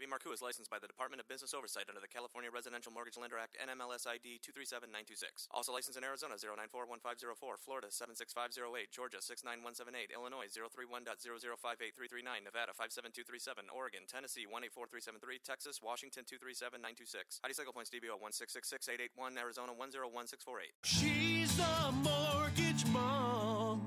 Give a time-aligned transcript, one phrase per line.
[0.00, 3.20] Debbie Marcoux is licensed by the Department of Business Oversight under the California Residential Mortgage
[3.20, 5.52] Lender Act NMLS ID 237926.
[5.52, 14.48] Also licensed in Arizona 0941504, Florida 76508, Georgia 69178, Illinois 031.0058339, Nevada 57237, Oregon, Tennessee
[14.48, 17.44] 184373, Texas, Washington 237926.
[17.44, 20.80] Heidi Cycle Points DBO 1666881, Arizona 101648.
[20.88, 23.84] She's the mortgage mom.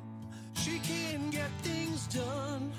[0.61, 2.69] She can get things done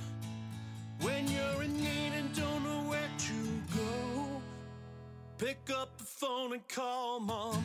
[1.01, 3.24] when you're in need and don't know where to.
[5.37, 7.65] Pick up the phone and call mom.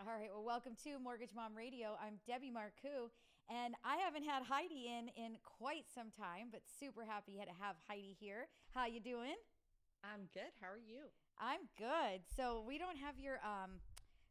[0.00, 0.28] All right.
[0.34, 1.96] Well, welcome to Mortgage Mom Radio.
[2.04, 3.10] I'm Debbie Marcoux,
[3.48, 7.76] and I haven't had Heidi in in quite some time, but super happy to have
[7.86, 8.48] Heidi here.
[8.74, 9.38] How you doing?
[10.02, 10.50] I'm good.
[10.60, 11.14] How are you?
[11.38, 12.26] I'm good.
[12.36, 13.78] So we don't have your um,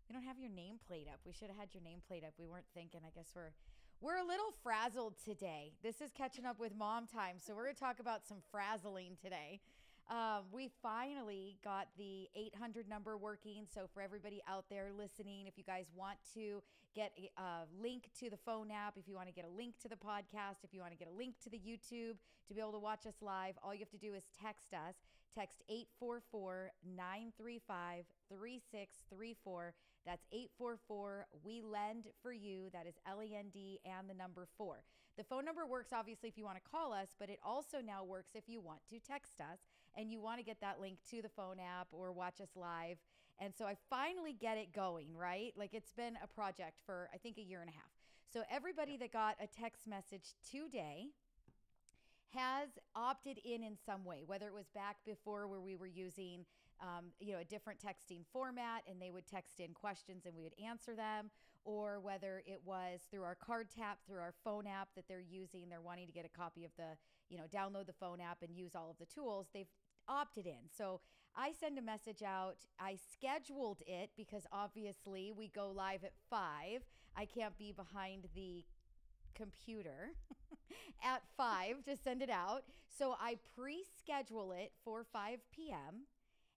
[0.10, 1.24] we don't have your nameplate up.
[1.26, 2.34] We should have had your nameplate up.
[2.38, 3.08] We weren't thinking.
[3.08, 3.56] I guess we're
[4.02, 5.74] we're a little frazzled today.
[5.84, 9.62] This is catching up with mom time, so we're gonna talk about some frazzling today.
[10.10, 13.68] Um, we finally got the 800 number working.
[13.72, 16.64] So, for everybody out there listening, if you guys want to
[16.96, 19.76] get a, a link to the phone app, if you want to get a link
[19.84, 22.60] to the podcast, if you want to get a link to the YouTube to be
[22.60, 24.96] able to watch us live, all you have to do is text us.
[25.34, 29.74] Text 844 935 3634.
[30.06, 32.70] That's 844 We Lend for You.
[32.74, 34.84] That is L E N D and the number four.
[35.18, 38.04] The phone number works obviously if you want to call us, but it also now
[38.04, 39.60] works if you want to text us
[39.96, 42.98] and you want to get that link to the phone app or watch us live.
[43.40, 45.54] And so I finally get it going, right?
[45.56, 47.92] Like it's been a project for I think a year and a half.
[48.34, 51.10] So everybody that got a text message today,
[52.34, 56.46] has opted in in some way, whether it was back before where we were using,
[56.82, 60.44] um, you know, a different texting format and they would text in questions and we
[60.44, 61.30] would answer them,
[61.64, 65.70] or whether it was through our card tap, through our phone app that they're using,
[65.70, 66.98] they're wanting to get a copy of the,
[67.30, 69.48] you know, download the phone app and use all of the tools.
[69.54, 69.70] They've
[70.08, 70.70] opted in.
[70.76, 71.02] So
[71.36, 72.58] I send a message out.
[72.80, 76.82] I scheduled it because obviously we go live at five.
[77.16, 78.66] I can't be behind the
[79.36, 80.12] computer
[81.04, 82.64] at 5 to send it out.
[82.98, 86.04] So I pre schedule it for 5 p.m.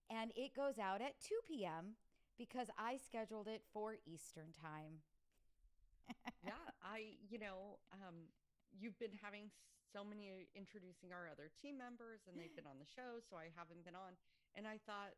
[0.09, 1.97] and it goes out at 2 p.m.
[2.37, 5.01] because I scheduled it for Eastern time.
[6.45, 8.29] yeah, I, you know, um,
[8.77, 9.49] you've been having
[9.93, 13.23] so many introducing our other team members and they've been on the show.
[13.23, 14.19] So I haven't been on.
[14.53, 15.15] And I thought,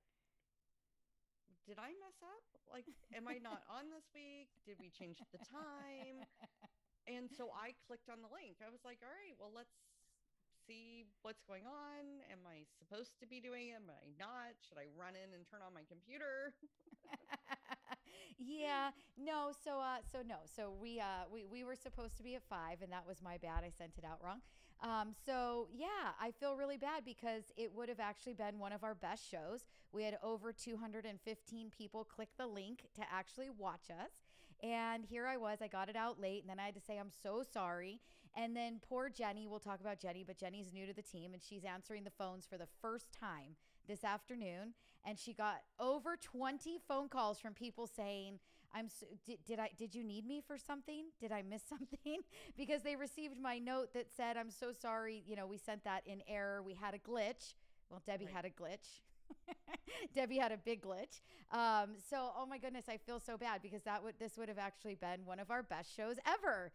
[1.68, 2.46] did I mess up?
[2.72, 4.48] Like, am I not on this week?
[4.64, 6.24] Did we change the time?
[7.12, 8.64] and so I clicked on the link.
[8.64, 9.76] I was like, all right, well, let's
[10.68, 12.04] see what's going on.
[12.28, 13.80] Am I supposed to be doing it?
[13.80, 14.60] Am I not?
[14.68, 16.54] Should I run in and turn on my computer?
[18.38, 22.36] yeah no so uh so no so we uh we, we were supposed to be
[22.36, 24.40] at five and that was my bad i sent it out wrong
[24.84, 28.84] um so yeah i feel really bad because it would have actually been one of
[28.84, 34.12] our best shows we had over 215 people click the link to actually watch us
[34.62, 36.98] and here i was i got it out late and then i had to say
[36.98, 38.00] i'm so sorry
[38.38, 41.42] and then poor jenny we'll talk about jenny but jenny's new to the team and
[41.42, 43.56] she's answering the phones for the first time
[43.88, 44.74] this afternoon.
[45.06, 48.40] And she got over 20 phone calls from people saying
[48.74, 51.06] i'm so, did, did i did you need me for something?
[51.20, 52.22] Did i miss something?
[52.58, 55.24] Because they received my note that said i'm so sorry.
[55.26, 56.62] You know we sent that in error.
[56.62, 57.56] We had a glitch.
[57.90, 58.36] Well debbie right.
[58.36, 59.02] had a glitch
[60.16, 61.22] Debbie had a big glitch.
[61.52, 64.58] Um, so, oh my goodness, I feel so bad because that would this would have
[64.58, 66.72] actually been one of our best shows ever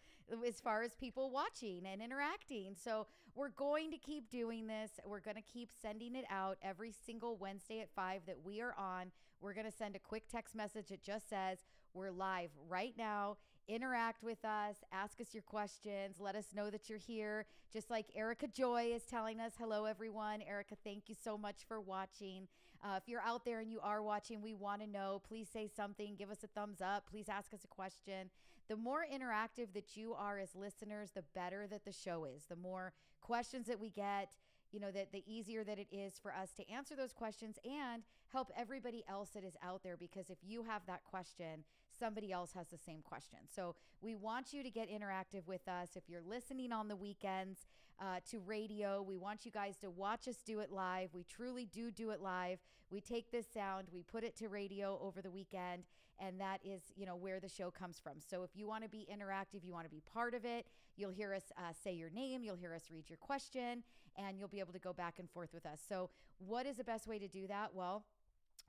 [0.47, 2.75] as far as people watching and interacting.
[2.75, 4.91] So, we're going to keep doing this.
[5.07, 8.75] We're going to keep sending it out every single Wednesday at five that we are
[8.79, 9.11] on.
[9.41, 11.59] We're going to send a quick text message It just says
[11.95, 13.37] we're live right now.
[13.69, 17.47] Interact with us, ask us your questions, let us know that you're here.
[17.73, 20.43] Just like Erica Joy is telling us, hello, everyone.
[20.43, 22.49] Erica, thank you so much for watching.
[22.85, 25.23] Uh, if you're out there and you are watching, we want to know.
[25.27, 28.31] Please say something, give us a thumbs up, please ask us a question.
[28.69, 32.45] The more interactive that you are as listeners, the better that the show is.
[32.49, 34.33] The more questions that we get,
[34.73, 38.03] you know that the easier that it is for us to answer those questions and
[38.29, 41.65] help everybody else that is out there because if you have that question
[42.03, 43.39] somebody else has the same question.
[43.55, 45.91] So we want you to get interactive with us.
[45.95, 47.61] If you're listening on the weekends
[48.01, 51.11] uh, to radio we want you guys to watch us do it live.
[51.13, 52.59] We truly do do it live.
[52.91, 55.85] We take this sound we put it to radio over the weekend
[56.19, 58.15] and that is you know where the show comes from.
[58.19, 60.67] So if you want to be interactive you want to be part of it
[60.97, 63.85] you'll hear us uh, say your name you'll hear us read your question
[64.17, 65.81] and you'll be able to go back and forth with us.
[65.89, 67.75] So, what is the best way to do that?
[67.75, 68.05] Well,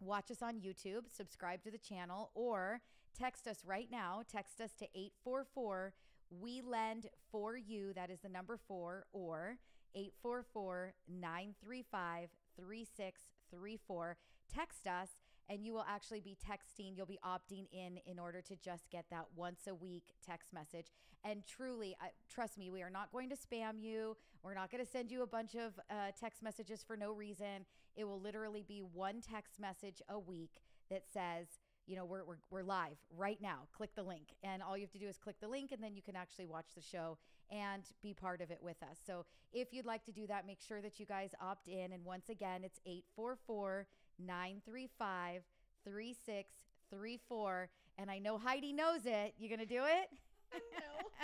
[0.05, 2.81] watch us on YouTube, subscribe to the channel, or
[3.17, 4.23] text us right now.
[4.31, 5.94] Text us to 844
[6.29, 9.57] We lend for you, that is the number four, or
[9.95, 14.17] 844 935 3634.
[14.53, 15.09] Text us,
[15.50, 19.06] and you will actually be texting, you'll be opting in in order to just get
[19.11, 20.88] that once a week text message.
[21.23, 24.17] And truly, I, trust me, we are not going to spam you.
[24.44, 27.65] We're not going to send you a bunch of uh, text messages for no reason.
[27.95, 31.48] It will literally be one text message a week that says,
[31.86, 33.68] you know, we're, we're, we're live right now.
[33.75, 34.28] Click the link.
[34.44, 36.45] And all you have to do is click the link, and then you can actually
[36.45, 37.18] watch the show
[37.51, 38.98] and be part of it with us.
[39.06, 41.92] So if you'd like to do that, make sure that you guys opt in.
[41.92, 43.86] And once again, it's 844
[44.19, 45.42] 935
[45.84, 47.69] 3634.
[47.98, 49.34] And I know Heidi knows it.
[49.38, 50.10] You're going to do it?
[50.54, 50.60] No.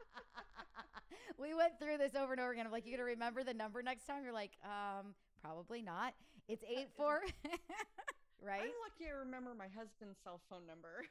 [1.38, 2.66] we went through this over and over again.
[2.66, 4.24] I'm like, you gonna remember the number next time?
[4.24, 5.14] You're like, um,
[5.46, 6.14] probably not.
[6.48, 7.22] It's eight four,
[8.42, 8.62] right?
[8.62, 11.06] I'm lucky I remember my husband's cell phone number.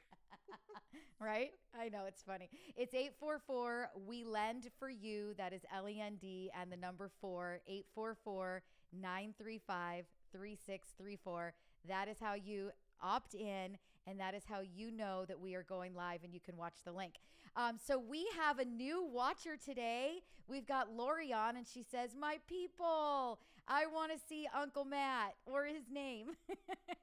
[1.19, 1.51] right?
[1.77, 2.49] I know it's funny.
[2.75, 5.33] It's 844 We Lend for You.
[5.37, 8.61] That is L E N D and the number four, 844
[8.93, 11.53] 935 3634.
[11.87, 12.71] That is how you
[13.01, 16.39] opt in, and that is how you know that we are going live and you
[16.39, 17.15] can watch the link.
[17.55, 20.21] Um, so we have a new watcher today.
[20.47, 25.35] We've got Lori on, and she says, My people, I want to see Uncle Matt
[25.45, 26.31] or his name.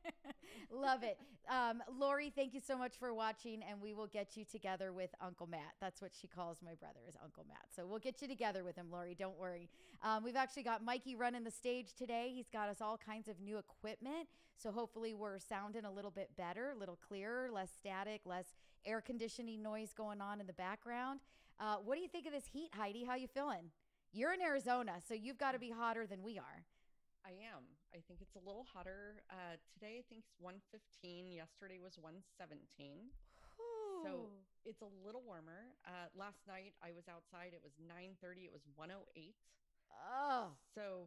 [0.73, 1.19] Love it.
[1.51, 5.11] Um, Lori, thank you so much for watching, and we will get you together with
[5.21, 5.75] Uncle Matt.
[5.83, 7.67] That's what she calls my brother, is Uncle Matt.
[7.77, 9.15] So we'll get you together with him, Lori.
[9.15, 9.69] Don't worry.
[10.03, 12.33] Um, we've actually got Mikey running the stage today.
[12.35, 14.29] He's got us all kinds of new equipment.
[14.57, 18.55] So hopefully we're sounding a little bit better, a little clearer, less static, less
[18.87, 21.21] air conditioning noise going on in the background.
[21.61, 23.05] Uh, what do you think of this heat, Heidi?
[23.05, 23.71] How you feeling?
[24.13, 26.65] You're in Arizona, so you've got to be hotter than we are.
[27.23, 27.63] I am.
[27.95, 29.23] I think it's a little hotter.
[29.31, 31.31] Uh, today, I think it's 115.
[31.31, 33.15] Yesterday was 117.
[34.03, 34.35] So
[34.67, 35.71] it's a little warmer.
[35.87, 37.55] Uh, last night I was outside.
[37.55, 38.51] It was 9:30.
[38.51, 39.35] It was 108.
[39.95, 41.07] oh, So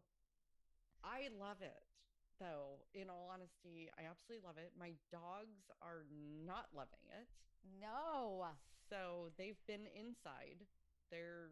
[1.04, 1.84] I love it.
[2.40, 4.72] Though, in all honesty, I absolutely love it.
[4.80, 6.04] My dogs are
[6.48, 7.28] not loving it.
[7.80, 8.48] no.
[8.88, 10.64] So they've been inside.
[11.12, 11.52] They're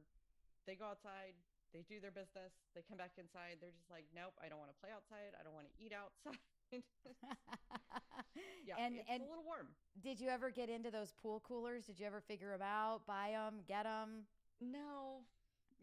[0.68, 1.36] they go outside,
[1.74, 3.58] they do their business, they come back inside.
[3.60, 5.34] They're just like, nope, I don't want to play outside.
[5.40, 6.38] I don't want to eat outside.
[8.66, 9.68] yeah, and it's and a little warm.
[10.02, 11.86] did you ever get into those pool coolers?
[11.86, 14.26] Did you ever figure them out, buy them, get them?
[14.62, 15.22] No.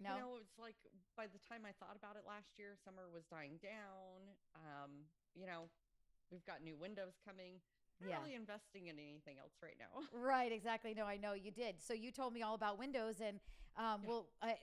[0.02, 0.14] No?
[0.14, 0.76] You know, it's like
[1.16, 4.32] by the time I thought about it last year, summer was dying down.
[4.56, 5.04] Um,
[5.36, 5.68] you know,
[6.32, 7.60] we've got new windows coming.
[8.00, 8.18] Not Yeah.
[8.22, 10.00] really investing in anything else right now.
[10.16, 10.94] Right, exactly.
[10.94, 11.82] No, I know you did.
[11.82, 13.38] So you told me all about windows, and
[13.76, 14.08] um, Yeah.
[14.08, 14.56] well, I,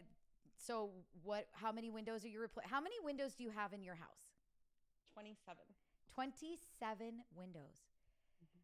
[0.58, 0.92] so
[1.24, 1.48] what?
[1.52, 2.70] How many windows are you replacing?
[2.70, 4.22] How many windows do you have in your house?
[5.14, 5.58] 27.
[6.14, 7.86] Twenty-seven windows.
[8.44, 8.62] Mhm.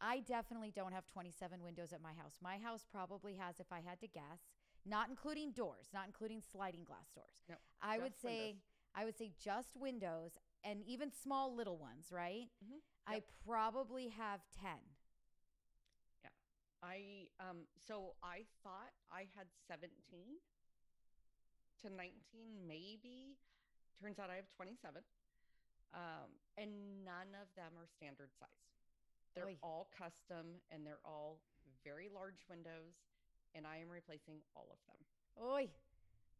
[0.00, 2.38] I definitely don't have twenty-seven windows at my house.
[2.40, 4.40] My house probably has, if I had to guess,
[4.86, 7.44] not including doors, not including sliding glass doors.
[7.48, 8.62] No, I would say, windows.
[8.94, 12.10] I would say just windows, and even small little ones.
[12.10, 12.48] Right?
[12.64, 12.80] Mhm.
[13.06, 14.80] I probably have ten.
[16.82, 20.36] I um so I thought I had 17
[21.84, 23.36] to 19 maybe.
[24.00, 25.04] Turns out I have 27.
[25.92, 28.64] Um and none of them are standard size.
[29.36, 29.58] They're Oy.
[29.62, 31.38] all custom and they're all
[31.84, 32.96] very large windows
[33.54, 35.00] and I am replacing all of them.
[35.38, 35.68] Oi,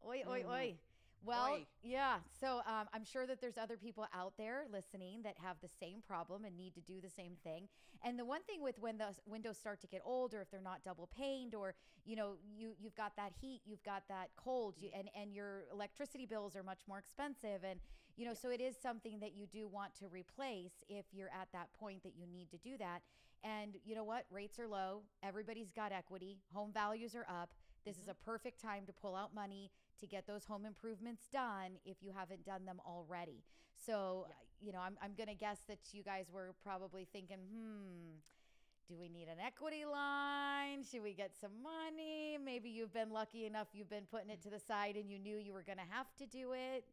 [0.03, 0.49] oi, oi, Mhm.
[0.49, 0.77] oi.
[1.23, 1.65] Well, Oi.
[1.81, 2.17] yeah.
[2.39, 6.01] So um, I'm sure that there's other people out there listening that have the same
[6.05, 7.67] problem and need to do the same thing.
[8.03, 10.61] And the one thing with when the windows start to get old, or if they're
[10.61, 11.73] not double paned, or
[12.05, 15.63] you know, you you've got that heat, you've got that cold, you, and and your
[15.71, 17.79] electricity bills are much more expensive, and
[18.17, 21.47] you know, so it is something that you do want to replace if you're at
[21.53, 23.01] that point that you need to do that.
[23.43, 24.25] And you know what?
[24.31, 25.03] Rates are low.
[25.23, 26.39] Everybody's got equity.
[26.53, 27.53] Home values are up.
[27.85, 28.11] This is Mhm.
[28.11, 32.11] a perfect time to pull out money to get those home improvements done if you
[32.15, 33.43] haven't done them already.
[33.75, 34.33] So, Yeah.
[34.33, 38.17] uh, you know, I'm, I'm going to guess that you guys were probably thinking, hmm,
[38.87, 40.83] do we need an equity line?
[40.83, 42.37] Should we get some money?
[42.37, 45.37] Maybe you've been lucky enough, you've been putting it to the side and you knew
[45.37, 46.85] you were going to have to do it.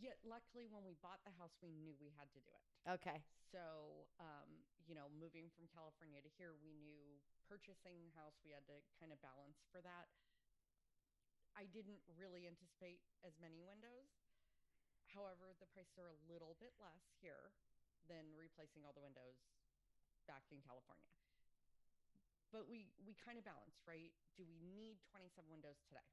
[0.00, 2.64] Yet luckily when we bought the house we knew we had to do it.
[2.98, 3.18] Okay.
[3.50, 4.50] So, um,
[4.86, 8.78] you know, moving from California to here, we knew purchasing the house, we had to
[8.98, 10.10] kind of balance for that.
[11.54, 14.10] I didn't really anticipate as many windows.
[15.14, 17.54] However, the prices are a little bit less here
[18.10, 19.38] than replacing all the windows
[20.26, 21.14] back in California.
[22.50, 24.14] But we we kind of balance, right?
[24.38, 26.06] Do we need 27 windows today?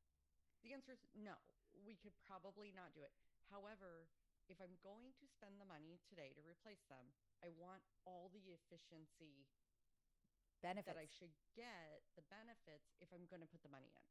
[0.62, 1.38] The answer is no.
[1.86, 3.14] We could probably not do it.
[3.50, 4.10] However,
[4.50, 8.54] if I'm going to spend the money today to replace them, I want all the
[8.54, 9.50] efficiency
[10.62, 10.86] benefits.
[10.90, 14.06] that I should get the benefits if I'm going to put the money in.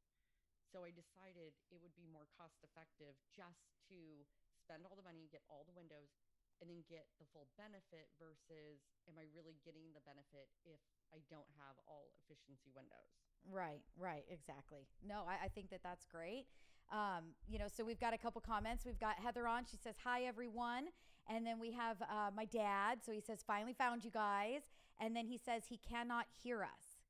[0.71, 4.23] So I decided it would be more cost effective just to
[4.55, 6.15] spend all the money, get all the windows,
[6.63, 8.79] and then get the full benefit versus
[9.11, 10.79] am I really getting the benefit if
[11.11, 13.11] I don't have all efficiency windows?
[13.43, 14.87] Right, right, exactly.
[15.03, 16.47] No, I, I think that that's great.
[16.91, 18.85] Um, you know, so we've got a couple comments.
[18.85, 19.65] We've got Heather on.
[19.65, 20.87] She says, Hi, everyone.
[21.27, 22.99] And then we have uh, my dad.
[23.03, 24.61] So he says, Finally found you guys.
[24.99, 27.01] And then he says, He cannot hear us.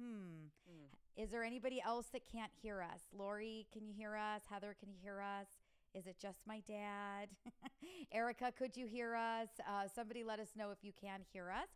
[0.00, 0.52] Hmm.
[0.70, 0.94] Mm.
[1.18, 3.00] Is there anybody else that can't hear us?
[3.12, 4.42] Lori, can you hear us?
[4.48, 5.48] Heather, can you hear us?
[5.92, 7.28] Is it just my dad?
[8.12, 9.48] Erica, could you hear us?
[9.68, 11.66] Uh, somebody let us know if you can hear us.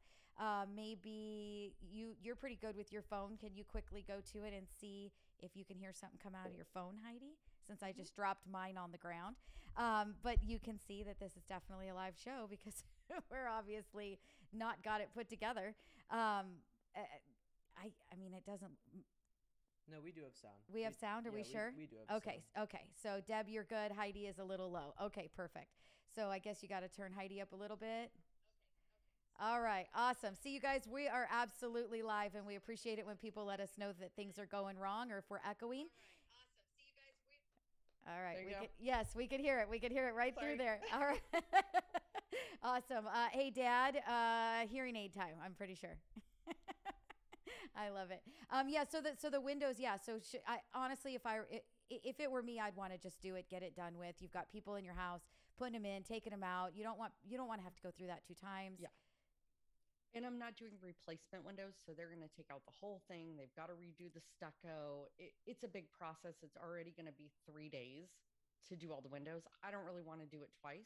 [0.40, 3.36] Uh, maybe you you're pretty good with your phone.
[3.36, 6.48] Can you quickly go to it and see if you can hear something come out
[6.48, 7.34] of your phone, Heidi?
[7.66, 9.34] Since I just dropped mine on the ground,
[9.76, 12.84] um, but you can see that this is definitely a live show because
[13.30, 14.20] we're obviously
[14.52, 15.74] not got it put together.
[16.10, 16.62] Um,
[16.96, 17.00] uh,
[17.76, 18.72] I I mean it doesn't.
[19.92, 20.54] No, we do have sound.
[20.72, 21.26] We have sound.
[21.26, 21.72] Are yeah, we sure?
[21.76, 22.68] We, do have Okay, sound.
[22.68, 22.84] s- okay.
[23.02, 23.92] So Deb, you're good.
[23.92, 24.94] Heidi is a little low.
[25.02, 25.68] Okay, perfect.
[26.16, 28.10] So I guess you got to turn Heidi up a little bit.
[29.40, 30.34] All right, awesome.
[30.34, 30.82] See you guys.
[30.90, 34.38] We are absolutely live, and we appreciate it when people let us know that things
[34.38, 35.86] are going wrong or if we're echoing.
[38.06, 38.60] All right, There you we go.
[38.60, 39.68] could, yes, we could hear it.
[39.68, 40.80] We could hear it right through there.
[40.92, 41.20] All right,
[42.62, 43.06] awesome.
[43.06, 45.34] Uh, hey, Dad, uh, hearing aid time.
[45.44, 45.96] I'm pretty sure.
[47.76, 48.22] I love it.
[48.50, 48.84] Um, yeah.
[48.88, 49.96] So the so the windows, yeah.
[49.96, 53.20] So sh- I honestly, if I i- if it were me, I'd want to just
[53.20, 54.16] do it, get it done with.
[54.20, 55.22] You've got people in your house,
[55.58, 56.74] putting them in, taking them out.
[56.74, 58.78] You don't want you don't want to have to go through that two times.
[58.80, 58.88] Yeah.
[60.14, 63.32] And I'm not doing replacement windows, so they're going to take out the whole thing.
[63.38, 65.08] They've got to redo the stucco.
[65.18, 66.36] It, it's a big process.
[66.42, 68.12] It's already going to be three days
[68.68, 69.40] to do all the windows.
[69.64, 70.84] I don't really want to do it twice.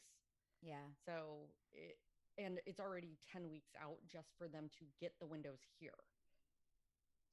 [0.63, 0.87] Yeah.
[1.05, 1.99] So, it,
[2.37, 5.99] and it's already 10 weeks out just for them to get the windows here.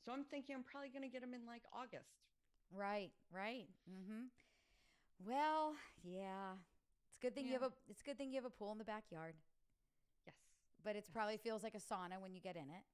[0.05, 2.29] So I'm thinking I'm probably going to get them in like August.
[2.75, 3.11] Right.
[3.33, 3.67] Right.
[3.89, 4.25] Mm-hmm.
[5.27, 6.53] Well, yeah.
[7.09, 7.73] It's a good thing you have a.
[7.89, 9.35] It's good thing you have a pool in the backyard,
[10.27, 10.35] Yes.
[10.85, 12.85] but it's probably feels like a sauna when you get in it.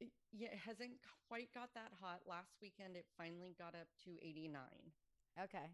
[0.00, 0.92] It- yeah, it hasn't
[1.28, 2.20] quite got that hot.
[2.26, 4.60] Last weekend, it finally got up to 89.
[5.44, 5.70] Okay.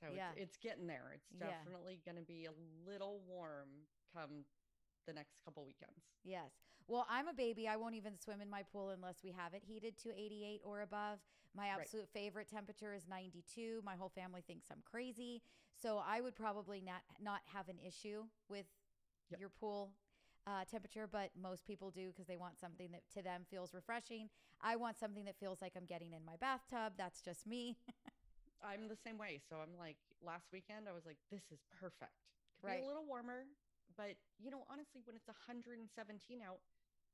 [0.00, 0.30] So Yeah.
[0.36, 1.12] it's, it's getting there.
[1.14, 1.48] It's Yeah.
[1.50, 2.52] definitely going to be a
[2.88, 3.68] little warm
[4.14, 4.44] come
[5.06, 6.04] the next couple weekends.
[6.24, 6.50] Yes.
[6.88, 7.66] Well, I'm a baby.
[7.66, 10.82] I won't even swim in my pool unless we have it heated to 88 or
[10.82, 11.18] above.
[11.56, 11.80] My Right.
[11.80, 13.80] absolute favorite temperature is 92.
[13.84, 15.42] My whole family thinks I'm crazy.
[15.74, 18.66] So I would probably not not have an issue with
[19.30, 19.40] Yep.
[19.40, 19.92] your pool
[20.46, 24.28] uh, temperature, but most people do because they want something that to them feels refreshing.
[24.60, 26.92] I want something that feels like I'm getting in my bathtub.
[26.96, 27.76] That's just me.
[28.64, 29.40] I'm the same way.
[29.48, 32.12] So I'm like, last weekend, I was like, this is perfect.
[32.60, 32.82] Could Right.
[32.82, 33.44] a little warmer,
[33.96, 35.88] but you know, honestly, when it's 117
[36.42, 36.60] out,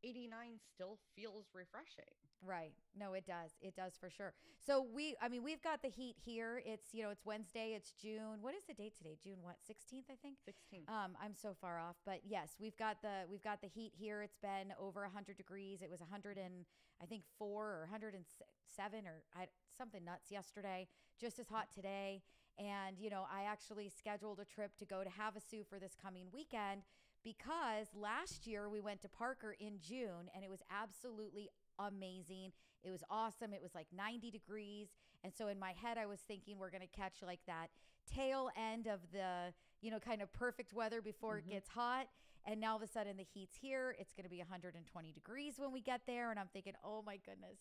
[0.04, 2.10] 89 still feels refreshing.
[2.44, 2.72] Right.
[2.98, 3.52] No, it does.
[3.60, 4.34] It does for sure.
[4.58, 6.60] So we I mean, we've got the heat here.
[6.66, 8.42] It's, you know, it's Wednesday, it's June.
[8.42, 9.16] What is the date today?
[9.22, 9.56] June what?
[9.62, 10.38] 16th, I think.
[10.48, 10.92] 16th.
[10.92, 14.22] Um, I'm so far off, but yes, we've got the we've got the heat here.
[14.22, 15.82] It's been over 100 degrees.
[15.82, 16.66] It was 100 and
[17.00, 19.46] I think 4 or 107 or I,
[19.76, 20.88] something nuts yesterday.
[21.20, 22.22] Just as hot today.
[22.58, 26.26] And you know, I actually scheduled a trip to go to Havasu for this coming
[26.32, 26.82] weekend
[27.24, 32.52] because last year we went to Parker in June and it was absolutely amazing.
[32.84, 33.52] It was awesome.
[33.52, 34.88] It was like 90 degrees.
[35.24, 37.68] And so in my head, I was thinking we're going to catch like that
[38.12, 41.38] tail end of the, you know, kind of perfect weather before Mhm.
[41.46, 42.08] it gets hot.
[42.44, 43.94] And now all of a sudden the heat's here.
[44.00, 46.30] It's going to be 120 degrees when we get there.
[46.32, 47.58] And I'm thinking, oh my goodness.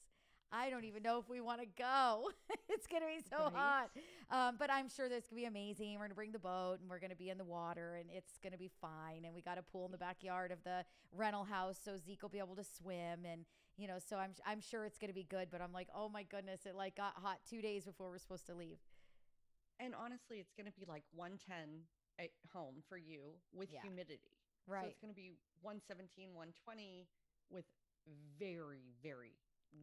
[0.51, 2.29] I don't even know if we want to go.
[2.69, 3.53] it's going to be so Right.
[3.55, 3.89] hot.
[4.29, 5.93] Um, but I'm sure this going to be amazing.
[5.93, 8.09] We're going to bring the boat and we're going to be in the water and
[8.11, 9.23] it's going to be fine.
[9.25, 12.29] And we got a pool in the backyard of the rental house so Zeke will
[12.29, 13.25] be able to swim.
[13.25, 13.45] And,
[13.77, 15.47] you know, so I'm, I'm sure it's going to be good.
[15.51, 18.45] But I'm like, oh my goodness, it like got hot two days before we're supposed
[18.47, 18.77] to leave.
[19.79, 21.81] And honestly, it's going to be like 110
[22.19, 23.79] at home for you with Yeah.
[23.81, 24.19] humidity.
[24.67, 25.31] So it's going to be
[25.61, 27.07] 117, 120
[27.49, 27.65] with
[28.39, 29.33] very, very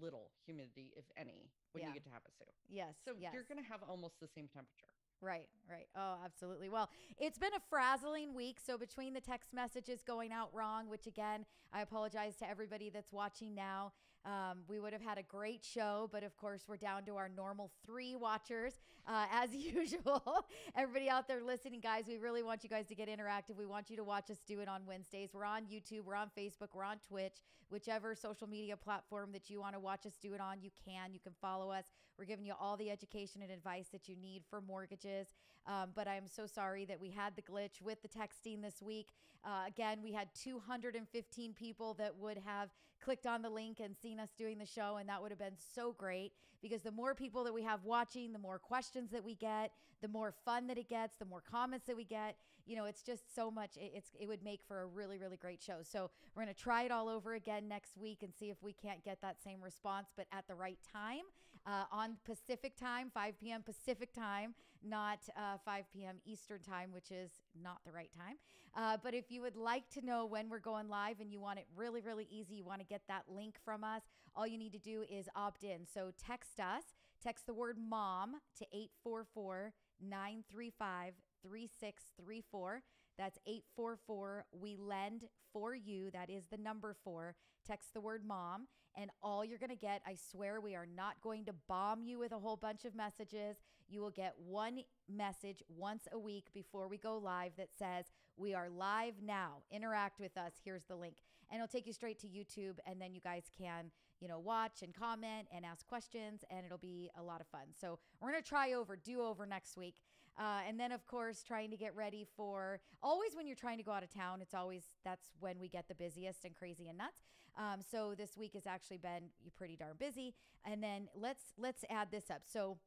[0.01, 1.89] little humidity, if any, when Yeah.
[1.89, 2.47] you get to Havasu.
[2.69, 2.95] yes.
[3.05, 3.33] So yes.
[3.35, 4.87] you're going to have almost the same temperature.
[5.21, 5.89] Right, right.
[5.97, 6.69] Oh, absolutely.
[6.69, 8.59] Well, it's been a frazzling week.
[8.65, 13.11] So, between the text messages going out wrong, which again, I apologize to everybody that's
[13.13, 13.93] watching now.
[14.25, 17.29] Um, we would have had a great show, but of course, we're down to our
[17.29, 18.75] normal three watchers
[19.07, 20.47] uh, as usual.
[20.77, 23.57] Everybody out there listening, guys, we really want you guys to get interactive.
[23.57, 25.31] We want you to watch us do it on Wednesdays.
[25.33, 27.37] We're on YouTube, we're on Facebook, we're on Twitch,
[27.71, 31.13] whichever social media platform that you want to watch us do it on, you can.
[31.13, 31.85] You can follow us.
[32.19, 35.29] We're giving you all the education and advice that you need for mortgages.
[35.67, 39.09] Um, but I'm so sorry that we had the glitch with the texting this week.
[39.45, 42.71] Uh, again, we had 215 people that would have
[43.03, 44.97] clicked on the link and seen us doing the show.
[44.99, 48.33] And that would have been so great because the more people that we have watching,
[48.33, 51.87] the more questions that we get, the more fun that it gets, the more comments
[51.87, 52.37] that we get.
[52.67, 53.77] You know, it's just so much.
[53.77, 55.79] It, it's it would make for a really really great show.
[55.83, 59.03] So we're gonna try it all over again next week and see if we can't
[59.05, 61.23] get that same response, but at the right time
[61.67, 63.63] uh, on Pacific time, 5 p.m.
[63.63, 66.17] Pacific time, not uh, 5 p.m.
[66.25, 67.31] Eastern time, which is
[67.63, 68.37] not the right time.
[68.77, 71.59] Uh, but if you would like to know when we're going live and you want
[71.59, 74.03] it really, really easy, you want to get that link from us,
[74.37, 75.87] all you need to do is opt in.
[75.93, 76.85] So text us,
[77.23, 82.83] text the word mom to 844 935 3634.
[83.19, 86.11] That's 844 We Lend for You.
[86.13, 87.35] That is the number four.
[87.67, 88.69] Text the word mom.
[88.97, 92.19] And all you're going to get, I swear, we are not going to bomb you
[92.19, 93.57] with a whole bunch of messages.
[93.89, 98.07] You will get one message once a week before we go live that says,
[98.37, 99.59] We are live now.
[99.71, 100.53] Interact with us.
[100.65, 101.17] Here's the link.
[101.51, 102.79] And it'll take you straight to YouTube.
[102.87, 106.45] And then you guys can, you know, watch and comment and ask questions.
[106.51, 107.69] And it'll be a lot of fun.
[107.81, 109.95] So we're going to try over, do over next week.
[110.39, 113.83] Uh, and then, of course, trying to get ready for always when you're trying to
[113.83, 116.99] go out of town, it's always that's when we get the busiest and crazy and
[116.99, 117.23] nuts.
[117.59, 120.35] Um, so this week has actually been pretty darn busy.
[120.65, 122.43] And then let's let's add this up.
[122.45, 122.79] So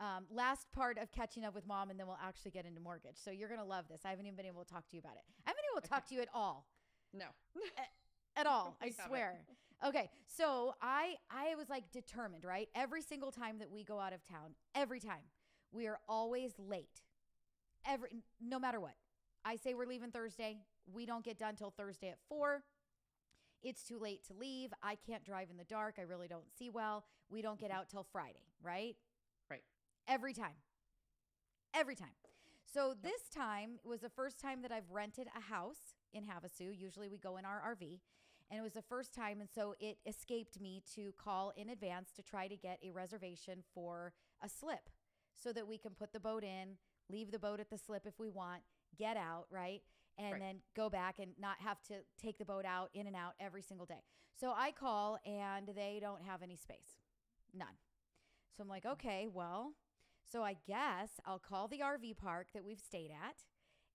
[0.00, 3.16] um, last part of catching up with mom, and then we'll actually get into mortgage.
[3.16, 4.00] So you're gonna love this.
[4.04, 5.22] I haven't even been able to talk to you about it.
[5.46, 6.66] I haven't been able to talk to you at all
[7.14, 7.26] No.
[8.36, 8.76] at all.
[8.82, 9.38] I swear.
[9.86, 12.68] Okay, so I I was like determined, right?
[12.74, 15.22] Every single time that we go out of town, every time
[15.76, 17.02] we are always late.
[17.86, 18.08] Every
[18.40, 18.94] no matter what.
[19.44, 20.58] I say we're leaving Thursday.
[20.92, 22.64] We don't get done till Thursday at four.
[23.62, 24.72] It's too late to leave.
[24.82, 25.96] I can't drive in the dark.
[25.98, 27.04] I really don't see well.
[27.28, 27.80] We don't get mm-hmm.
[27.80, 28.96] out till Friday, right?
[29.50, 29.62] Right.
[30.08, 30.56] Every time.
[31.74, 32.08] Every time.
[32.72, 36.76] So this time it was the first time that I've rented a house in Havasu.
[36.76, 38.00] Usually we go in our RV.
[38.50, 39.40] And it was the first time.
[39.40, 43.62] And so it escaped me to call in advance to try to get a reservation
[43.74, 44.88] for a slip
[45.38, 46.76] so that we can put the boat in,
[47.08, 48.62] leave the boat at the slip if we want,
[48.98, 49.82] get out, right?
[50.18, 50.40] And Right.
[50.40, 53.62] then go back and not have to take the boat out, in and out every
[53.62, 54.02] single day.
[54.34, 57.00] So I call and they don't have any space.
[57.52, 57.76] None.
[58.56, 59.74] So I'm like, okay, well,
[60.30, 63.44] so I guess I'll call the RV park that we've stayed at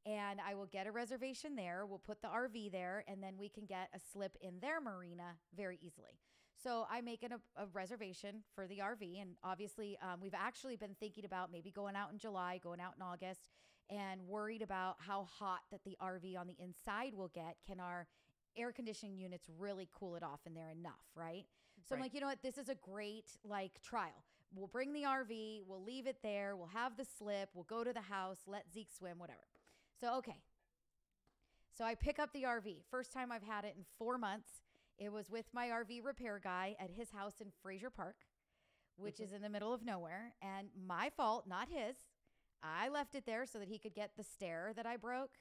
[0.05, 1.85] and I will get a reservation there.
[1.85, 5.37] We'll put the RV there and then we can get a slip in their marina
[5.55, 6.19] very easily.
[6.61, 9.21] So I make an, a, a reservation for the RV.
[9.21, 12.93] And obviously, um, we've actually been thinking about maybe going out in July, going out
[12.97, 13.49] in August,
[13.89, 17.57] and worried about how hot that the RV on the inside will get.
[17.65, 18.07] Can our
[18.55, 21.45] air conditioning units really cool it off in there enough, right?
[21.87, 22.43] So I'm like, you know what?
[22.43, 24.23] This is a great like trial.
[24.53, 27.93] We'll bring the RV, we'll leave it there, we'll have the slip, we'll go to
[27.93, 29.39] the house, let Zeke swim, whatever.
[29.99, 30.41] So okay.
[31.75, 32.83] So I pick up the RV.
[32.91, 34.49] First time I've had it in four months.
[34.97, 38.17] It was with my RV repair guy at his house in Frazier Park,
[38.97, 41.95] which is in the middle of nowhere, and my fault, not his.
[42.63, 45.31] I left it there so that he could get the stair that I broke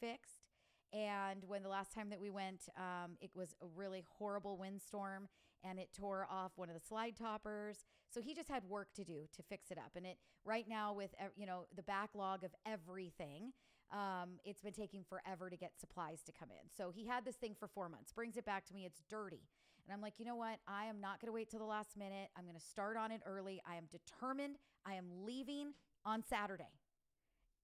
[0.00, 0.46] fixed.
[0.92, 5.28] And when the last time that we went, um, it was a really horrible windstorm
[5.64, 7.84] and it tore off one of the slide toppers.
[8.10, 9.92] So he just had work to do to fix it up.
[9.96, 13.52] And it right now with you know the backlog of everything,
[13.92, 16.68] um, it's been taking forever to get supplies to come in.
[16.76, 18.12] So he had this thing for four months.
[18.12, 18.84] Brings it back to me.
[18.86, 19.42] It's dirty.
[19.86, 20.58] And I'm like, you know what?
[20.66, 22.28] I am not going to wait till the last minute.
[22.36, 23.60] I'm going to start on it early.
[23.68, 24.56] I am determined.
[24.86, 25.72] I am leaving
[26.04, 26.72] on Saturday.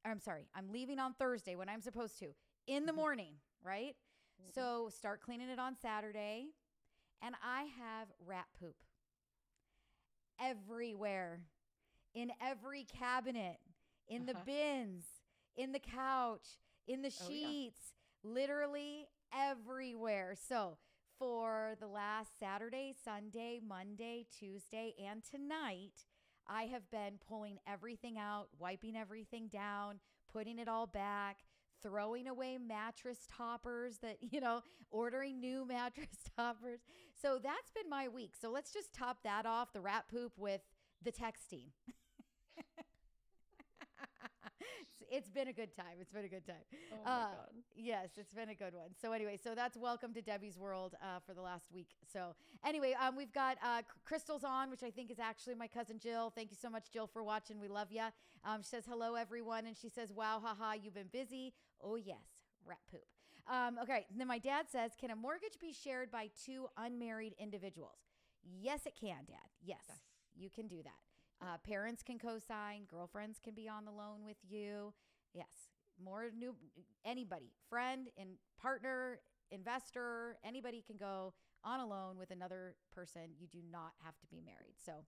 [0.04, 2.28] I'm sorry, I'm leaving on Thursday when I'm supposed to
[2.66, 3.94] in the morning, right?
[4.54, 6.46] So start cleaning it on Saturday.
[7.22, 8.76] And I have rat poop
[10.40, 11.40] everywhere
[12.14, 13.58] in every cabinet,
[14.08, 14.42] in the Uh-huh.
[14.46, 15.04] bins,
[15.58, 17.36] in the couch, in the Oh, yeah.
[17.36, 17.92] sheets,
[18.22, 20.34] literally everywhere.
[20.48, 20.78] So,
[21.18, 26.06] for the last Saturday, Sunday, Monday, Tuesday, and tonight,
[26.46, 29.98] I have been pulling everything out, wiping everything down,
[30.32, 31.38] putting it all back,
[31.82, 36.80] throwing away mattress toppers that, you know, ordering new mattress toppers.
[37.20, 38.34] So that's been my week.
[38.40, 40.60] So let's just top that off the rat poop with
[41.02, 41.70] the texting.
[45.10, 45.98] It's- been a good time.
[46.00, 46.64] It's been a good time.
[46.92, 47.54] Oh my Uh, God.
[47.74, 48.94] Yes, it's been a good one.
[49.00, 51.88] So anyway, so that's welcome to Debbie's world uh, for the last week.
[52.12, 55.98] So anyway, um, we've got uh, Crystal's on, which I think is actually my cousin
[55.98, 56.30] Jill.
[56.30, 57.60] Thank you so much, Jill, for watching.
[57.60, 58.04] We love you.
[58.44, 62.26] Um, she says hello, everyone, and she says, "Wow, haha, you've been busy." Oh yes,
[62.64, 63.06] rat poop.
[63.46, 67.34] Um, okay, and then my dad says, "Can a mortgage be shared by two unmarried
[67.38, 67.98] individuals?"
[68.42, 69.48] Yes, it can, Dad.
[69.62, 69.98] Yes, Yes.
[70.34, 71.00] you can do that.
[71.40, 72.82] Uh, parents can co-sign.
[72.90, 74.92] Girlfriends can be on the loan with you.
[75.34, 75.70] Yes,
[76.02, 76.54] more new
[77.04, 79.20] anybody, friend and partner,
[79.50, 81.32] investor, anybody can go
[81.64, 83.22] on a loan with another person.
[83.38, 84.76] You do not have to be married.
[84.84, 85.04] So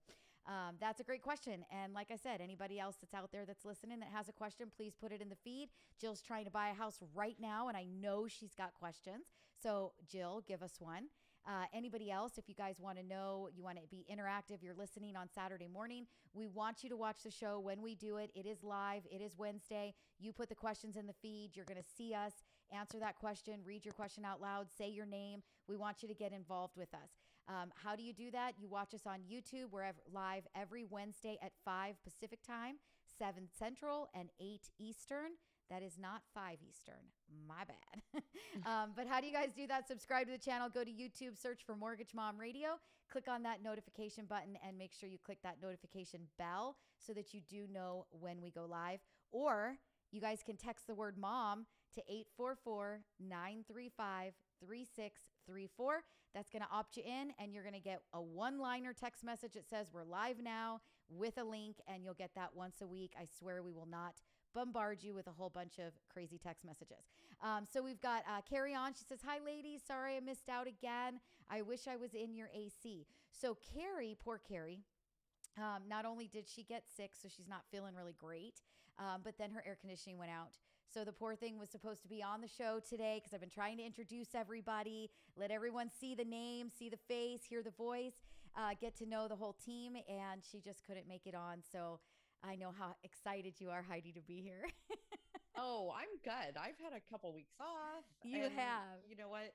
[0.47, 1.64] um, that's a great question.
[1.71, 4.69] And like I said, anybody else that's out there that's listening that has a question,
[4.75, 5.69] please put it in the feed.
[6.01, 9.27] Jill's trying to buy a house right now, and I know she's got questions.
[9.62, 11.07] So, Jill, give us one.
[11.46, 14.74] Uh, anybody else, if you guys want to know, you want to be interactive, you're
[14.74, 16.07] listening on Saturday morning.
[16.35, 18.31] We want you to watch the show when we do it.
[18.35, 19.94] It is live, it is Wednesday.
[20.18, 21.50] You put the questions in the feed.
[21.55, 22.33] You're going to see us
[22.72, 25.42] answer that question, read your question out loud, say your name.
[25.68, 27.11] We want you to get involved with us.
[27.48, 28.55] Um, how do you do that?
[28.59, 29.70] You watch us on YouTube.
[29.72, 32.76] We're live every Wednesday at 5 Pacific time,
[33.18, 35.33] 7 Central, and 8 Eastern.
[35.71, 37.07] That is not 5 Eastern.
[37.49, 38.23] My bad.
[38.67, 39.87] um, but how do you guys do that?
[39.87, 40.69] Subscribe to the channel.
[40.69, 42.71] Go to YouTube, search for Mortgage Mom Radio.
[43.11, 47.33] Click on that notification button and make sure you click that notification bell so that
[47.33, 48.99] you do know when we go live.
[49.31, 49.77] Or
[50.11, 56.03] you guys can text the word mom to 844 935 3634.
[56.35, 59.25] That's going to opt you in, and you're going to get a one liner text
[59.25, 62.87] message that says, We're live now with a link, and you'll get that once a
[62.87, 63.13] week.
[63.21, 64.15] I swear we will not
[64.55, 67.05] bombard you with a whole bunch of crazy text messages.
[67.43, 68.93] Um, so we've got uh, Carrie on.
[68.95, 69.81] She says, Hi, ladies.
[69.87, 71.21] Sorry I missed out again.
[71.51, 73.07] I wish I was in your AC.
[73.31, 74.81] So, Carrie, poor Carrie,
[75.59, 78.61] um, not only did she get sick, so she's not feeling really great,
[78.99, 80.59] um, but then her air conditioning went out.
[80.93, 83.49] So the poor thing was supposed to be on the show today because I've been
[83.49, 88.15] trying to introduce everybody, let everyone see the name, see the face, hear the voice,
[88.57, 91.59] uh, get to know the whole team, and she just couldn't make it on.
[91.71, 92.01] So
[92.42, 94.64] I know how excited you are, Heidi, to be here.
[95.57, 96.57] Oh, I'm good.
[96.57, 98.05] I've had a couple weeks off.
[98.22, 99.03] You have.
[99.07, 99.53] You know what?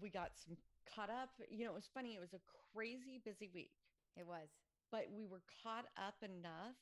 [0.00, 0.56] We got some
[0.94, 1.30] caught up.
[1.50, 2.14] You know, it was funny.
[2.14, 2.40] It was a
[2.72, 3.72] crazy busy week,
[4.16, 4.48] it was.
[4.90, 6.76] but we were caught up enough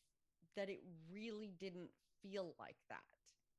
[0.57, 1.89] that it really didn't
[2.23, 3.03] feel like that.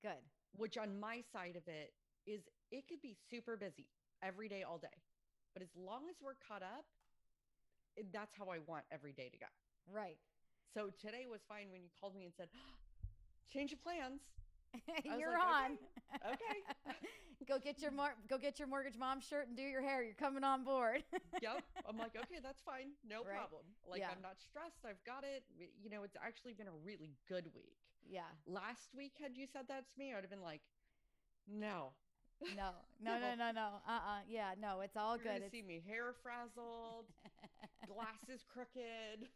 [0.02, 0.24] Good.
[0.56, 1.94] Which on my side of it
[2.26, 2.42] is
[2.72, 3.88] it could be super busy
[4.24, 5.02] every day, all day.
[5.54, 6.86] But as long as we're caught up,
[8.14, 9.48] that's how I want every day to go.
[9.92, 10.18] Right.
[10.74, 12.48] So today was fine when you called me and said,
[13.54, 14.22] change of plans.
[15.04, 15.78] You're like, on.
[16.30, 16.96] okay.
[17.48, 20.04] go get your mor- go get your mortgage mom shirt and do your hair.
[20.04, 21.04] You're coming on board.
[21.42, 21.64] yep.
[21.88, 22.92] I'm like, okay, that's fine.
[23.08, 23.34] No Right.
[23.38, 23.64] problem.
[23.90, 24.10] Like, Yeah.
[24.16, 24.86] I'm not stressed.
[24.86, 25.42] I've got it.
[25.82, 27.78] You know, it's actually been a really good week.
[28.08, 28.30] yeah.
[28.46, 30.62] Last week, had you said that to me, I'd have been like,
[31.48, 31.94] no.
[32.56, 32.72] No.
[33.02, 33.18] No.
[33.20, 33.34] No.
[33.36, 33.52] No.
[33.52, 33.68] No.
[33.88, 33.92] Uh.
[33.92, 34.54] uh Yeah.
[34.62, 34.82] No.
[34.82, 35.40] It's all You're good.
[35.42, 37.06] gonna see me hair frazzled,
[37.90, 39.28] glasses crooked.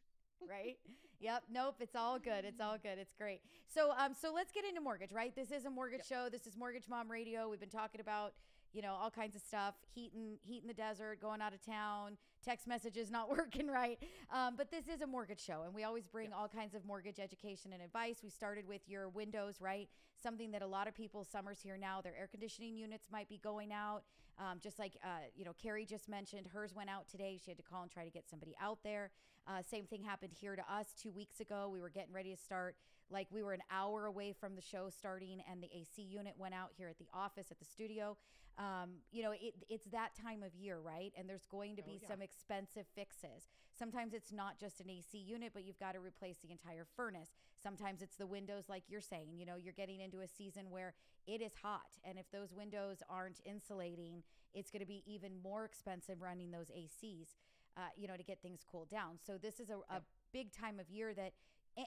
[0.50, 0.78] Right?
[1.20, 1.44] Yep.
[1.52, 1.76] Nope.
[1.80, 2.46] It's all good.
[2.46, 2.98] It's all good.
[3.00, 3.42] It's great.
[3.74, 5.34] So, um, so let's get into mortgage, right?
[5.36, 6.28] This is a mortgage show.
[6.30, 7.50] This is Mortgage Mom Radio.
[7.50, 8.34] We've been talking about,
[8.74, 11.66] you know, all kinds of stuff, heat in heat in the desert, going out of
[11.66, 14.00] town, text messages not working right.
[14.34, 17.20] Um, but this is a mortgage show, and we always bring all kinds of mortgage
[17.20, 18.18] education and advice.
[18.22, 19.88] We started with your windows, right?
[20.22, 23.38] Something that a lot of people, summer's here now, their air conditioning units might be
[23.38, 24.04] going out.
[24.40, 27.40] Um, just like uh, you know, Carrie just mentioned, hers went out today.
[27.44, 29.12] She had to call and try to get somebody out there.
[29.48, 31.70] Uh, same thing happened here to us two weeks ago.
[31.72, 32.76] We were getting ready to start,
[33.10, 36.54] like we were an hour away from the show starting, and the AC unit went
[36.54, 38.16] out here at the office at the studio.
[38.58, 41.12] Um, you know, it, it's that time of year, right?
[41.18, 42.08] And there's going to Oh, be yeah.
[42.08, 43.50] some expensive fixes.
[43.78, 47.30] Sometimes it's not just an AC unit, but you've got to replace the entire furnace.
[47.62, 49.34] Sometimes it's the windows, like you're saying.
[49.36, 50.94] You know, you're getting into a season where
[51.26, 54.22] it is hot, and if those windows aren't insulating,
[54.54, 57.30] it's going to be even more expensive running those ACs.
[57.76, 59.18] Uh, you know, to get things cooled down.
[59.26, 60.04] So this is a, a Yep.
[60.32, 61.34] big time of year that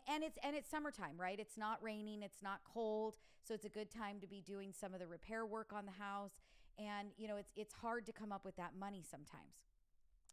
[0.08, 1.38] and it's and it's summertime right?
[1.38, 3.14] It's not raining it's not cold.
[3.42, 5.92] So it's a good time to be doing some of the repair work on the
[5.92, 6.32] house.
[6.78, 9.64] And you know it's it's hard to come up with that money sometimes.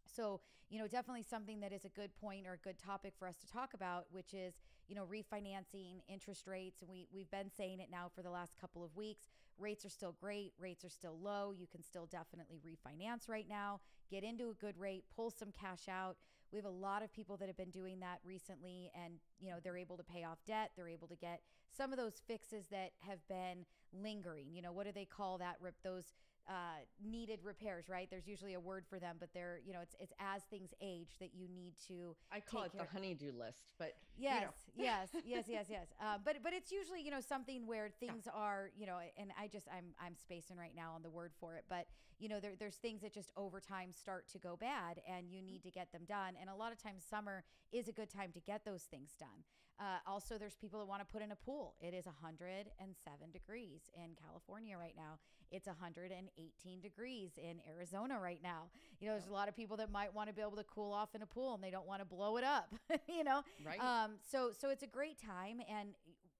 [0.05, 3.27] So you know definitely something that is a good point or a good topic for
[3.27, 4.55] us to talk about which is
[4.87, 6.81] you know refinancing interest rates.
[6.81, 9.27] And we we've been saying it now for the last couple of weeks
[9.59, 10.53] rates are still great.
[10.59, 11.53] Rates are still low.
[11.55, 13.79] You can still definitely refinance right now.
[14.09, 16.17] Get into a good rate pull some cash out.
[16.51, 19.57] We have a lot of people that have been doing that recently and you know
[19.63, 20.71] they're able to pay off debt.
[20.75, 21.41] They're able to get
[21.75, 25.55] some of those fixes that have been lingering you know what do they call that
[25.61, 25.75] rip?
[25.83, 26.13] Those
[26.49, 29.95] uh, needed repairs right there's usually a word for them but they're you know it's
[29.99, 32.87] it's as things age that you need to I call Take it care.
[32.87, 34.49] the honey-do list, but you Yes, know.
[34.83, 35.87] yes, yes, yes, yes.
[36.01, 39.47] Uh, but but it's usually you know something where things are you know, and I
[39.47, 41.87] just I'm I'm spacing right now on the word for it, but
[42.19, 45.41] you know there, there's things that just over time start to go bad, and you
[45.41, 46.33] need to get them done.
[46.39, 49.43] And a lot of times summer is a good time to get those things done.
[49.79, 51.73] Uh, also, there's people that want to put in a pool.
[51.81, 55.17] It is 107 degrees in California right now.
[55.51, 58.69] It's 118 degrees in Arizona right now.
[58.99, 60.93] You know, there's a lot of people that might want to be able to cool
[60.93, 62.73] off in a pool and they don't want to blow it up.
[63.07, 63.79] you know, Right.
[63.81, 65.89] um, so so it's a great time, and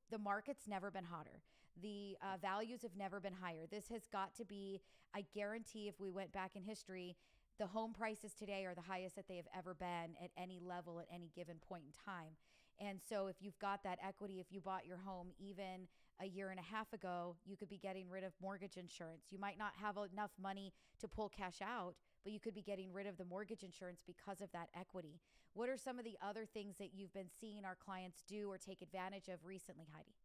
[0.09, 1.41] the market's never been hotter.
[1.81, 3.65] The uh, values have never been higher.
[3.69, 4.81] This has got to be.
[5.15, 7.15] I guarantee, if we went back in history,
[7.59, 10.99] The home prices today are the highest that they have ever been at any level
[10.99, 12.33] at any given point in time.
[12.79, 15.87] And so, if you've got that equity, if you bought your home even
[16.21, 19.25] a year and a half ago, you could be getting rid of mortgage insurance.
[19.31, 22.91] You might not have enough money to pull cash out, but you could be getting
[22.91, 25.19] rid of the mortgage insurance because of that equity.
[25.53, 28.57] What are some of the other things that you've been seeing our clients do or
[28.57, 30.15] take advantage of recently, Heidi?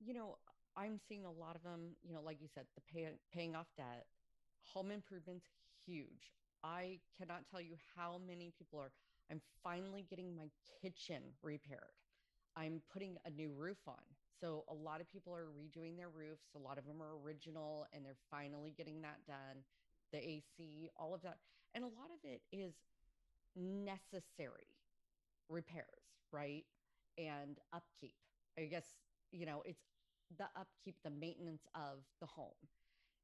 [0.00, 0.38] You know,
[0.76, 3.66] I'm seeing a lot of them, you know, like you said, the pay, paying off
[3.76, 4.06] debt,
[4.62, 5.46] home improvements,
[5.86, 6.30] huge.
[6.62, 8.90] I cannot tell you how many people are,
[9.30, 10.50] I'm finally getting my
[10.82, 11.92] kitchen repaired.
[12.56, 14.02] I'm putting a new roof on.
[14.40, 16.46] So a lot of people are redoing their roofs.
[16.54, 19.64] A lot of them are original and they're finally getting that done.
[20.12, 21.38] The AC, all of that.
[21.74, 22.74] And a lot of it is
[23.56, 24.66] necessary
[25.48, 25.86] repairs,
[26.32, 26.64] right?
[27.16, 28.14] And upkeep.
[28.58, 28.86] I guess,
[29.32, 29.82] you know, it's
[30.36, 32.68] the upkeep, the maintenance of the home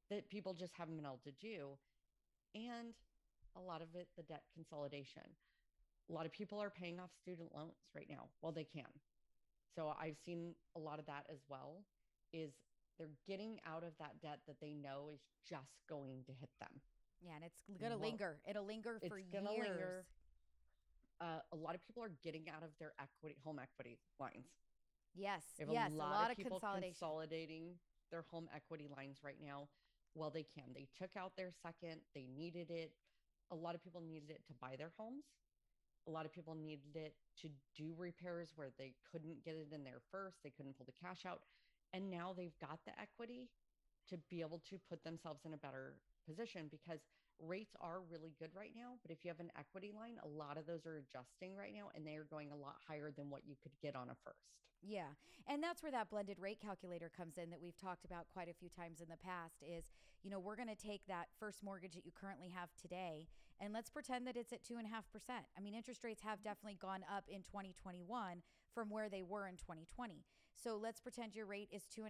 [0.09, 1.77] that people just haven't been able to do.
[2.53, 2.93] And
[3.57, 5.23] a lot of it, the debt consolidation.
[6.09, 8.89] A lot of people are paying off student loans right now while they can.
[9.75, 11.83] So I've seen a lot of that as well
[12.31, 12.51] is
[12.97, 16.69] they're getting out of that debt that they know is just going to hit them.
[17.21, 18.37] Yeah, and it's going to Well, linger.
[18.47, 19.43] It'll linger for it's years.
[19.43, 20.05] linger.
[21.19, 24.47] Uh, a lot of people are getting out of their equity home equity lines.
[25.15, 26.91] Yes, We have yes, a lot, of people consolidation.
[26.91, 27.63] consolidating
[28.11, 29.69] their home equity lines right now.
[30.13, 30.73] Well, they can.
[30.73, 32.01] They took out their second.
[32.13, 32.91] They needed it.
[33.51, 35.23] A lot of people needed it to buy their homes.
[36.07, 39.83] A lot of people needed it to do repairs where they couldn't get it in
[39.83, 40.37] there first.
[40.43, 41.41] They couldn't pull the cash out.
[41.93, 43.49] And now they've got the equity
[44.09, 45.95] to be able to put themselves in a better
[46.27, 46.99] position because
[47.39, 48.97] rates are really good right now.
[49.01, 51.89] But if you have an equity line, a lot of those are adjusting right now
[51.95, 54.55] and they are going a lot higher than what you could get on a first.
[54.81, 55.17] Yeah.
[55.47, 58.53] And that's where that blended rate calculator comes in that we've talked about quite a
[58.53, 59.85] few times in the past is,
[60.23, 63.27] you know, we're going to take that first mortgage that you currently have today
[63.59, 64.83] and let's pretend that it's at 2.5%.
[65.29, 68.41] I mean, interest rates have definitely gone up in 2021
[68.73, 70.25] from where they were in 2020.
[70.61, 72.09] So let's pretend your rate is 2.5%,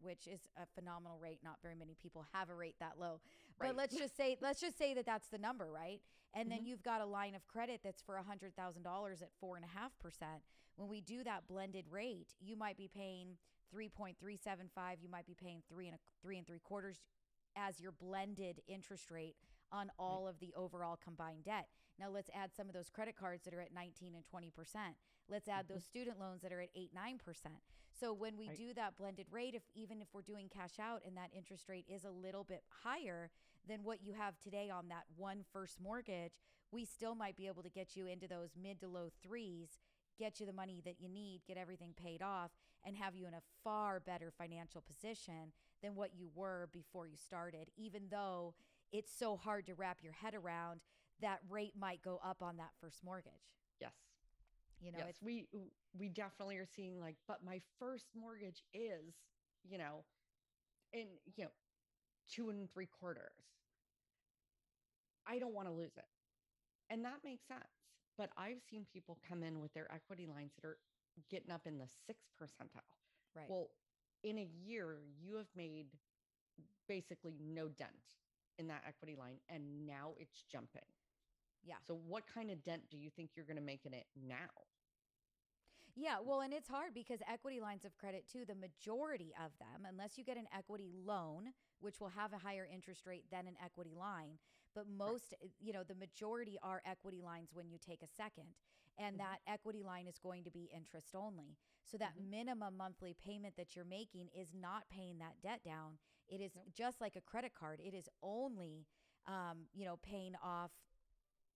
[0.00, 1.40] which is a phenomenal rate.
[1.42, 3.20] Not very many people have a rate that low.
[3.58, 3.76] But Right.
[3.76, 6.00] let's just say, let's just say that that's the number, right?
[6.34, 6.66] And then Mhm.
[6.66, 10.42] you've got a line of credit that's for $100,000 at 4.5%.
[10.76, 13.36] When we do that blended rate, you might be paying
[13.70, 15.00] 3.375.
[15.02, 17.00] You might be paying three and a, three and three quarters
[17.56, 19.36] as your blended interest rate
[19.72, 21.68] on all of the overall combined debt.
[21.98, 24.50] Now let's add some of those credit cards that are at 19 and 20%.
[25.28, 25.74] Let's add mm-hmm.
[25.74, 27.18] those student loans that are at 8 9%.
[27.98, 28.56] So when we Right.
[28.56, 31.86] do that blended rate if even if we're doing cash out and that interest rate
[31.88, 33.30] is a little bit higher
[33.66, 37.62] than what you have today on that one first mortgage, we still might be able
[37.62, 39.78] to get you into those mid to low 3s,
[40.18, 42.50] get you the money that you need, get everything paid off
[42.84, 47.16] and have you in a far better financial position than what you were before you
[47.16, 48.54] started even though
[48.92, 50.80] it's so hard to wrap your head around
[51.20, 53.32] that rate might go up on that first mortgage.
[53.80, 53.92] Yes.
[54.80, 55.46] You know, yes, it's we
[55.98, 59.14] we definitely are seeing like, but my first mortgage is,
[59.68, 60.04] you know,
[60.92, 61.50] in you know,
[62.30, 63.32] two and three quarters.
[65.26, 66.04] I don't want to lose it.
[66.90, 67.62] And that makes sense.
[68.18, 70.78] But I've seen people come in with their equity lines that are
[71.30, 72.82] getting up in the sixth percentile.
[73.34, 73.46] right.
[73.48, 73.70] Well,
[74.24, 75.86] in a year, you have made
[76.88, 77.90] basically no dent
[78.58, 80.86] in that equity line, and now it's jumping.
[81.62, 81.78] yeah.
[81.82, 84.50] So, what kind of dent do you think you're going to make in it now?
[85.94, 89.84] Yeah, well, and it's hard because equity lines of credit, too, the majority of them,
[89.86, 93.56] unless you get an equity loan, which will have a higher interest rate than an
[93.62, 94.38] equity line,
[94.74, 98.54] but most, uh, you know, the majority are equity lines when you take a second.
[98.98, 99.20] And Mhm.
[99.20, 101.56] that equity line is going to be interest only.
[101.84, 102.28] So that Mhm.
[102.30, 105.98] minimum monthly payment that you're making is not paying that debt down.
[106.28, 106.66] It is Nope.
[106.74, 108.86] just like a credit card, it is only,
[109.26, 110.70] um, you know, paying off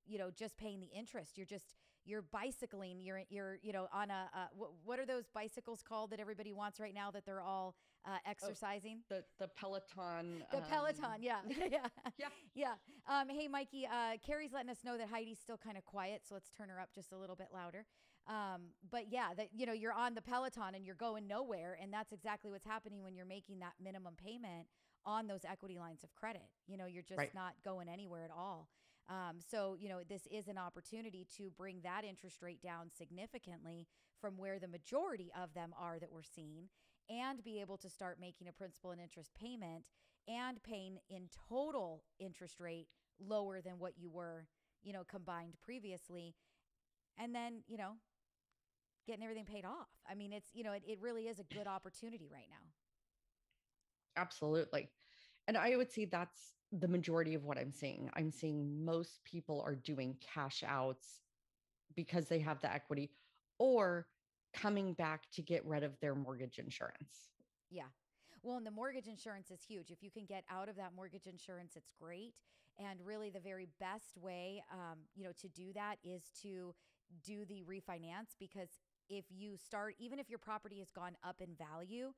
[0.08, 1.74] you know just paying the interest you're just
[2.04, 6.10] you're bicycling you're you're you know on a uh, what, what are those bicycles called
[6.10, 7.74] that everybody wants right now that they're all
[8.06, 10.44] uh, exercising The the Peloton.
[10.52, 12.28] the um, peloton yeah yeah Yeah.
[12.54, 12.74] yeah
[13.08, 16.34] um, hey mikey uh, carrie's letting us know that heidi's still kind of quiet so
[16.34, 17.84] let's turn her up just a little bit louder
[18.28, 21.92] um, but yeah that you know you're on the peloton and you're going nowhere and
[21.92, 24.66] that's exactly what's happening when you're making that minimum payment
[25.04, 27.34] on those equity lines of credit you know you're just Right.
[27.34, 28.68] not going anywhere at all
[29.08, 33.86] um, so, you know, this is an opportunity to bring that interest rate down significantly
[34.20, 36.68] from where the majority of them are that we're seeing
[37.08, 39.84] and be able to start making a principal and interest payment
[40.26, 42.88] and paying in total interest rate
[43.20, 44.48] lower than what you were,
[44.82, 46.34] you know, combined previously.
[47.16, 47.92] And then, you know,
[49.06, 49.88] getting everything paid off.
[50.10, 52.66] I mean, it's, you know, it, it really is a good opportunity right now.
[54.16, 54.88] Absolutely.
[55.48, 58.10] And I would say that's the majority of what I'm seeing.
[58.14, 61.20] I'm seeing most people are doing cash outs
[61.94, 63.10] because they have the equity
[63.58, 64.06] or
[64.52, 67.30] coming back to get rid of their mortgage insurance.
[67.70, 67.84] Yeah.
[68.42, 69.90] Well, and the mortgage insurance is huge.
[69.90, 72.34] If you can get out of that mortgage insurance, it's great.
[72.78, 76.74] And really, the very best way, um, you know, to do that is to
[77.24, 78.68] do the refinance because
[79.08, 82.12] if you start, even if your property has gone up in value,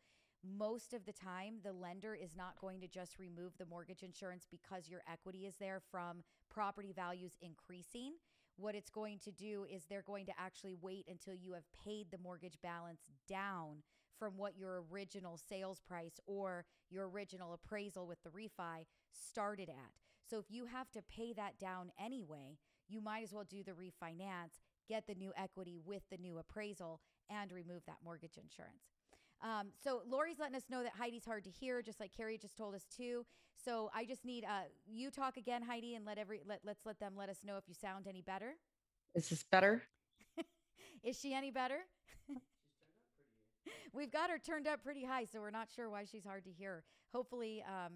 [0.44, 4.46] most of the time the lender is not going to just remove the mortgage insurance
[4.51, 8.12] because your equity is there from property values increasing.
[8.57, 12.09] What it's going to do is they're going to actually wait until you have paid
[12.11, 13.83] the mortgage balance down
[14.18, 19.92] from what your original sales price or your original appraisal with the refi started at.
[20.29, 23.72] So if you have to pay that down anyway, you might as well do the
[23.72, 28.85] refinance, get the new equity with the new appraisal, and remove that mortgage insurance.
[29.40, 32.57] Um, so Lori's letting us know that Heidi's hard to hear, just like Carrie just
[32.57, 33.24] told us too.
[33.57, 36.98] So I just need uh, you talk again, Heidi, and let every let let's let
[36.98, 38.55] them let us know if you sound any better.
[39.14, 39.83] Is this better?
[41.03, 41.81] Is she any better?
[43.92, 46.51] We've got her turned up pretty high, so we're not sure why she's hard to
[46.51, 46.85] hear.
[47.12, 47.94] Hopefully, um,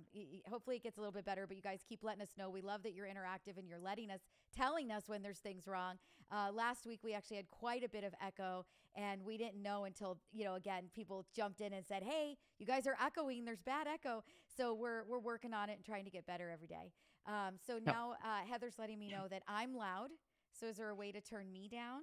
[0.48, 1.46] hopefully it gets a little bit better.
[1.46, 2.48] But you guys keep letting us know.
[2.50, 4.20] We love that you're interactive and you're letting us,
[4.56, 5.96] telling us when there's things wrong.
[6.30, 8.64] Uh, last week we actually had quite a bit of echo,
[8.96, 12.66] and we didn't know until you know again people jumped in and said, "Hey, you
[12.66, 13.44] guys are echoing.
[13.44, 14.24] There's bad echo."
[14.56, 16.92] So we're we're working on it and trying to get better every day.
[17.26, 20.08] Um, so now uh, Heather's letting me know that I'm loud.
[20.58, 22.00] So is there a way to turn me down?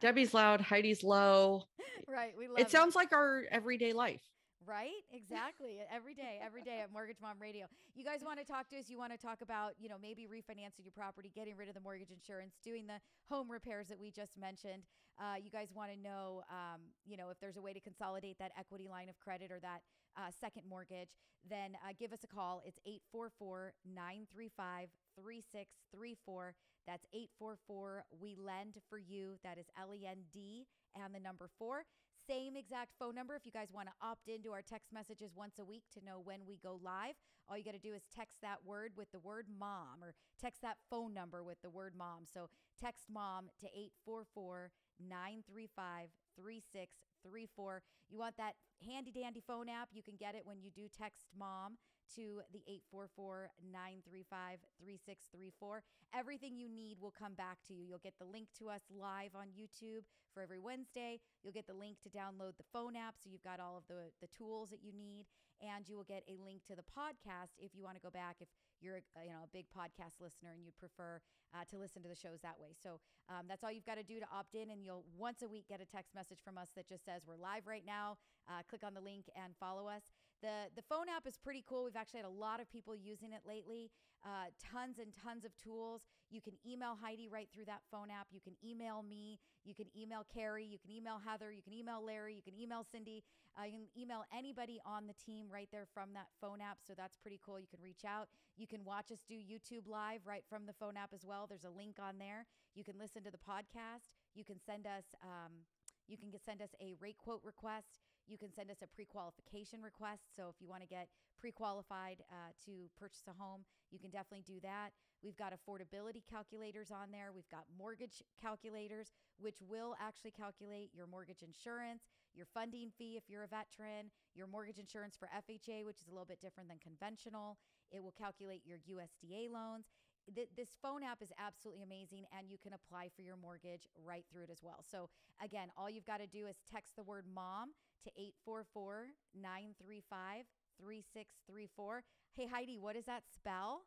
[0.00, 1.64] Debbie's loud, Heidi's low.
[2.08, 2.34] right.
[2.36, 4.20] We love It sounds like our everyday life.
[4.66, 4.90] Right?
[5.12, 5.78] Exactly.
[5.92, 7.66] Every day, every day at Mortgage Mom Radio.
[7.94, 8.88] You guys want to talk to us?
[8.88, 11.80] You want to talk about, you know, maybe refinancing your property, getting rid of the
[11.80, 12.98] mortgage insurance, doing the
[13.28, 14.82] home repairs that we just mentioned.
[15.20, 18.38] Uh, you guys want to know, um, you know, if there's a way to consolidate
[18.38, 19.82] that equity line of credit or that
[20.16, 21.16] uh, second mortgage,
[21.48, 22.62] then uh, give us a call.
[22.66, 26.54] It's 844 935 3634.
[26.86, 29.36] That's 844 We Lend for You.
[29.44, 31.84] That is L E N D and the number four.
[32.28, 35.58] Same exact phone number if you guys want to opt into our text messages once
[35.58, 37.14] a week to know when we go live.
[37.48, 40.62] All you got to do is text that word with the word mom or text
[40.62, 42.24] that phone number with the word mom.
[42.32, 42.48] So
[42.80, 47.82] text mom to 844 935 3634.
[48.08, 48.54] You want that
[48.86, 49.88] handy dandy phone app?
[49.92, 51.76] You can get it when you do text mom
[52.16, 52.62] to the
[52.92, 55.82] 844 935 3634.
[56.12, 57.84] Everything you need will come back to you.
[57.84, 61.20] You'll get the link to us live on YouTube for every Wednesday.
[61.42, 64.12] You'll get the link to download the phone app so you've got all of the,
[64.20, 65.26] the tools that you need.
[65.62, 68.42] And you will get a link to the podcast if you want to go back,
[68.42, 68.48] if
[68.82, 71.22] you're you know, a big podcast listener and you'd prefer
[71.54, 72.74] uh, to listen to the shows that way.
[72.74, 72.98] So
[73.30, 74.74] um, that's all you've got to do to opt in.
[74.74, 77.38] And you'll once a week get a text message from us that just says, We're
[77.38, 78.18] live right now.
[78.50, 80.02] Uh, click on the link and follow us.
[80.42, 81.84] The, the phone app is pretty cool.
[81.84, 83.90] We've actually had a lot of people using it lately.
[84.26, 86.02] Uh, tons and tons of tools.
[86.30, 88.26] You can email Heidi right through that phone app.
[88.30, 89.38] You can email me.
[89.64, 90.66] You can email Carrie.
[90.66, 91.52] You can email Heather.
[91.52, 92.34] You can email Larry.
[92.34, 93.22] You can email Cindy.
[93.54, 96.78] Uh, you can email anybody on the team right there from that phone app.
[96.86, 97.60] So that's pretty cool.
[97.60, 98.28] You can reach out.
[98.56, 101.46] You can watch us do YouTube live right from the phone app as well.
[101.46, 102.46] There's a link on there.
[102.74, 104.10] You can listen to the podcast.
[104.34, 105.14] You can send us.
[105.22, 105.66] Um,
[106.08, 108.02] you can send us a rate quote request.
[108.28, 110.34] You can send us a pre qualification request.
[110.36, 111.08] So if you want to get
[111.40, 114.90] pre qualified uh, to purchase a home, you can definitely do that.
[115.22, 117.30] We've got affordability calculators on there.
[117.34, 122.02] We've got mortgage calculators, which will actually calculate your mortgage insurance,
[122.34, 126.10] your funding fee if you're a veteran, your mortgage insurance for FHA, which is a
[126.10, 127.56] little bit different than conventional.
[127.90, 129.86] It will calculate your USDA loans.
[130.34, 134.24] Th- this phone app is absolutely amazing, and you can apply for your mortgage right
[134.30, 134.84] through it as well.
[134.88, 135.10] So,
[135.42, 137.70] again, all you've got to do is text the word mom
[138.04, 140.44] to 844 935
[140.78, 142.02] 3634.
[142.34, 143.82] Hey, Heidi, what does that spell?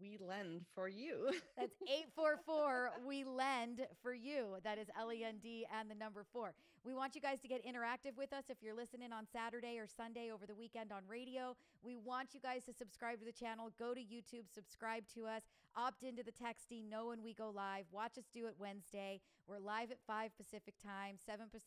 [0.00, 1.30] We lend for you.
[1.56, 4.56] That's 844 We Lend for You.
[4.64, 6.54] That is L E N D and the number four.
[6.84, 9.86] We want you guys to get interactive with us if you're listening on Saturday or
[9.86, 11.56] Sunday over the weekend on radio.
[11.82, 13.72] We want you guys to subscribe to the channel.
[13.78, 15.42] Go to YouTube, subscribe to us,
[15.76, 17.86] opt into the texting, know when we go live.
[17.90, 19.20] Watch us do it Wednesday.
[19.48, 21.62] We're live at 5 Pacific time, 7 Pacific.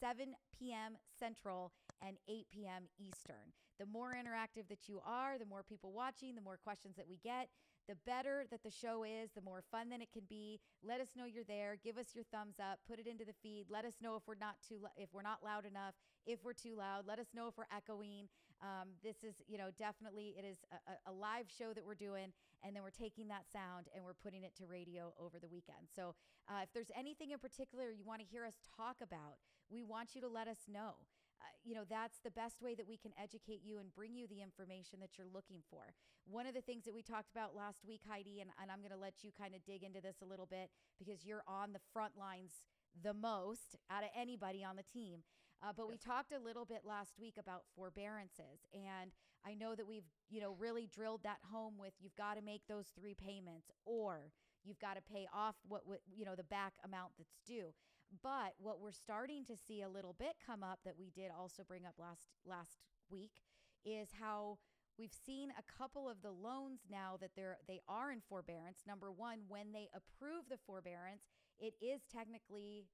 [0.00, 0.96] 7 p.m.
[1.16, 1.70] Central
[2.04, 2.84] and 8 p.m.
[2.98, 3.54] Eastern.
[3.78, 7.18] The more interactive that you are, the more people watching, the more questions that we
[7.22, 7.48] get,
[7.88, 10.60] the better that the show is, the more fun that it can be.
[10.82, 11.76] Let us know you're there.
[11.82, 12.78] Give us your thumbs up.
[12.88, 13.66] Put it into the feed.
[13.68, 15.94] Let us know if we're not too if we're not loud enough.
[16.26, 18.28] If we're too loud, let us know if we're echoing.
[18.62, 22.32] Um, this is, you know, definitely it is a, a live show that we're doing,
[22.62, 25.90] and then we're taking that sound and we're putting it to radio over the weekend.
[25.94, 26.14] So,
[26.48, 30.14] uh, if there's anything in particular you want to hear us talk about, we want
[30.14, 30.94] you to let us know.
[31.42, 34.26] Uh, you know, that's the best way that we can educate you and bring you
[34.26, 35.90] the information that you're looking for.
[36.24, 38.94] One of the things that we talked about last week, Heidi, and, and I'm going
[38.94, 41.82] to let you kind of dig into this a little bit because you're on the
[41.92, 42.62] front lines
[43.02, 45.20] the most out of anybody on the team.
[45.62, 49.12] Uh, but we talked a little bit last week about forbearances, and
[49.46, 52.62] I know that we've you know really drilled that home with you've got to make
[52.68, 54.32] those three payments, or
[54.64, 57.74] you've got to pay off what, what you know the back amount that's due.
[58.22, 61.62] But what we're starting to see a little bit come up that we did also
[61.66, 62.78] bring up last last
[63.10, 63.40] week
[63.84, 64.58] is how
[64.98, 68.82] we've seen a couple of the loans now that they're they are in forbearance.
[68.86, 71.22] Number one, when they approve the forbearance,
[71.58, 72.84] it is technically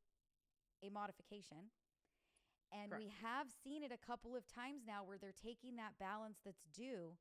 [0.84, 1.70] a modification.
[2.70, 6.38] And we have seen it a couple of times now where they're taking that balance
[6.44, 7.16] that's due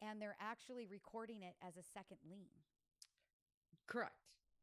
[0.00, 2.54] and they're actually recording it as a second lien.
[3.86, 4.14] Correct.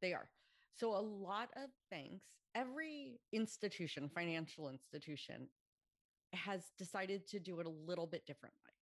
[0.02, 0.30] They are.
[0.76, 5.48] So a lot of banks, every institution, financial institution,
[6.34, 8.74] has decided to do it a little bit differently.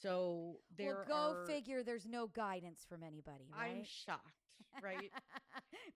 [0.00, 3.70] So there well, go are, figure there's no guidance from anybody, right?
[3.70, 4.22] I'm shocked,
[4.82, 5.10] right?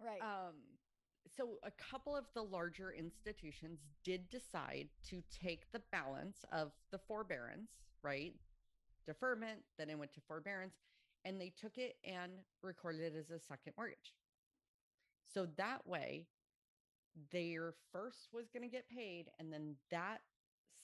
[0.05, 0.21] right.
[0.23, 0.55] um,
[1.37, 6.99] so a couple of the larger institutions did decide to take the balance of the
[6.99, 7.71] forbearance,
[8.03, 8.35] right?
[9.07, 10.75] Deferment, then it went to forbearance,
[11.25, 12.33] and they took it and
[12.63, 14.15] recorded it as a second mortgage.
[15.33, 16.27] So that way,
[17.33, 20.19] their first was going to get paid, and then that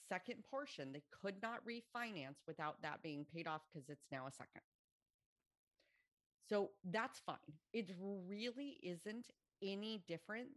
[0.09, 4.33] second portion they could not refinance without that being paid off because it's now a
[4.33, 4.63] second.
[6.49, 7.37] So that's fine.
[7.73, 7.91] It
[8.29, 9.29] really isn't
[9.63, 10.49] any different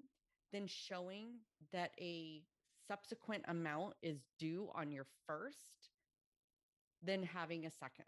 [0.51, 1.27] than showing
[1.71, 2.43] that a
[2.87, 5.91] subsequent amount is due on your first
[7.01, 8.05] than having a second.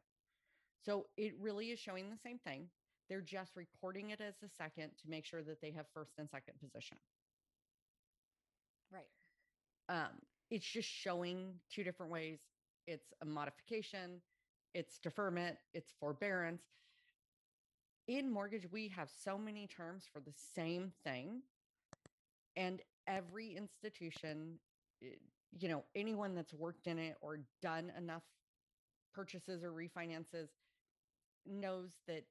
[0.86, 2.68] So it really is showing the same thing.
[3.10, 6.30] They're just recording it as a second to make sure that they have first and
[6.30, 6.98] second position.
[8.92, 9.08] right.
[9.90, 12.42] Um, it's just showing two different ways.
[12.88, 14.22] It's a modification,
[14.74, 16.64] it's deferment, it's forbearance.
[18.08, 21.42] In mortgage, we have so many terms for the same thing.
[22.56, 24.60] And every institution,
[25.04, 25.16] eh,
[25.60, 28.24] you know, anyone that's worked in it or done enough
[29.14, 30.50] purchases or refinances
[31.46, 32.24] knows that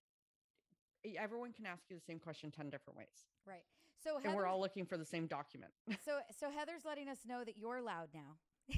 [1.19, 3.27] everyone can ask you the same question 10 different ways.
[3.47, 3.65] Right.
[4.03, 5.73] So And we're all looking for the same document.
[6.05, 8.39] so so Heather's letting us know that you're loud now.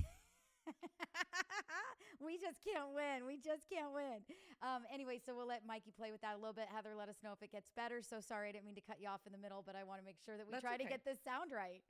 [2.20, 3.26] we just can't win.
[3.26, 4.24] We just can't win.
[4.62, 6.68] Um, anyway, so we'll let Mikey play with that a little bit.
[6.72, 8.00] Heather, let us know if it gets better.
[8.00, 10.00] So sorry, I didn't mean to cut you off in the middle, but I want
[10.00, 11.82] to make sure that we That's try to get this sound right.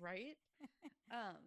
[0.00, 0.36] right
[1.10, 1.42] um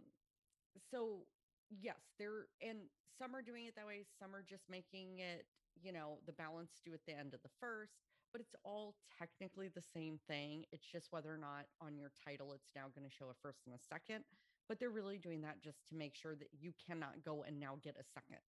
[0.90, 1.24] so
[1.70, 2.80] yes there and
[3.18, 5.46] some are doing it that way some are just making it
[5.82, 9.68] you know the balance due at the end of the first but it's all technically
[9.70, 13.14] the same thing it's just whether or not on your title it's now going to
[13.16, 14.24] show a first and a second
[14.68, 17.78] but they're really doing that just to make sure that you cannot go and now
[17.82, 18.40] get a second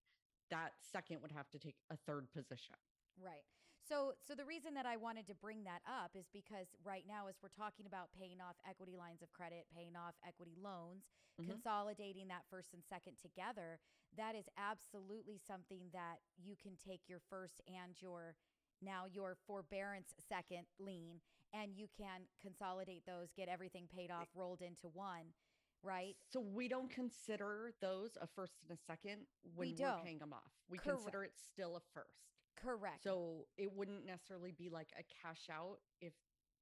[0.50, 2.76] that second would have to take a third position
[3.16, 3.44] Right.
[3.80, 7.26] So so the reason that I wanted to bring that up is because right now
[7.28, 11.62] as we're talking about paying off equity lines of credit, paying off equity loans, Mhm.
[11.62, 13.78] consolidating that first and second together,
[14.16, 18.36] that is absolutely something that you can take your first and your
[18.82, 21.20] now your forbearance second lien
[21.54, 25.34] and you can consolidate those, get everything paid off, rolled into one,
[25.82, 26.16] right?
[26.32, 30.18] So we don't consider those a first and a second when We we are paying
[30.18, 30.50] them off.
[30.68, 31.00] We Correct.
[31.00, 32.32] consider it still a first.
[32.56, 33.02] Correct.
[33.02, 36.12] So it wouldn't necessarily be like a cash out if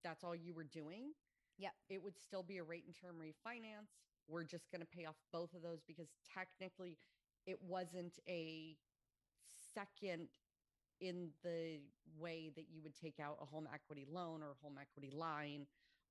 [0.02, 1.12] that's all you were doing.
[1.58, 1.72] Yep.
[1.90, 3.90] It would still be a rate and term refinance.
[4.28, 6.96] We're just going to pay off both of those because technically
[7.46, 8.76] it wasn't a
[9.74, 10.28] second
[11.00, 11.80] in the
[12.18, 15.66] way that you would take out a home equity loan or home equity line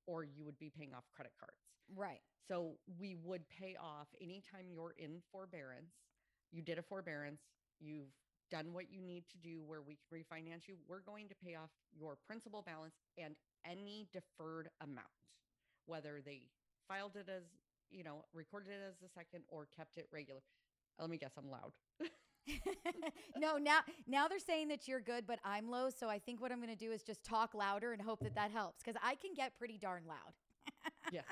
[0.06, 1.60] or you would be paying off credit cards.
[1.94, 2.20] right.
[2.48, 5.94] So we would pay off anytime you're in forbearance.
[6.50, 7.42] You did a forbearance,
[7.78, 8.12] you've
[8.50, 10.76] done what you need to do where we can refinance you.
[10.88, 15.06] We're going to pay off your principal balance and any deferred amount,
[15.86, 16.48] whether they
[16.88, 17.44] filed it as,
[17.90, 20.40] you know, recorded it as a second or kept it regular.
[20.98, 21.72] Let me guess, I'm loud.
[23.38, 25.90] no, now now they're saying that you're good, but I'm low.
[25.90, 28.34] So I think what I'm going to do is just talk louder and hope that
[28.34, 30.34] that helps because I can get pretty darn loud.
[31.12, 31.24] yes.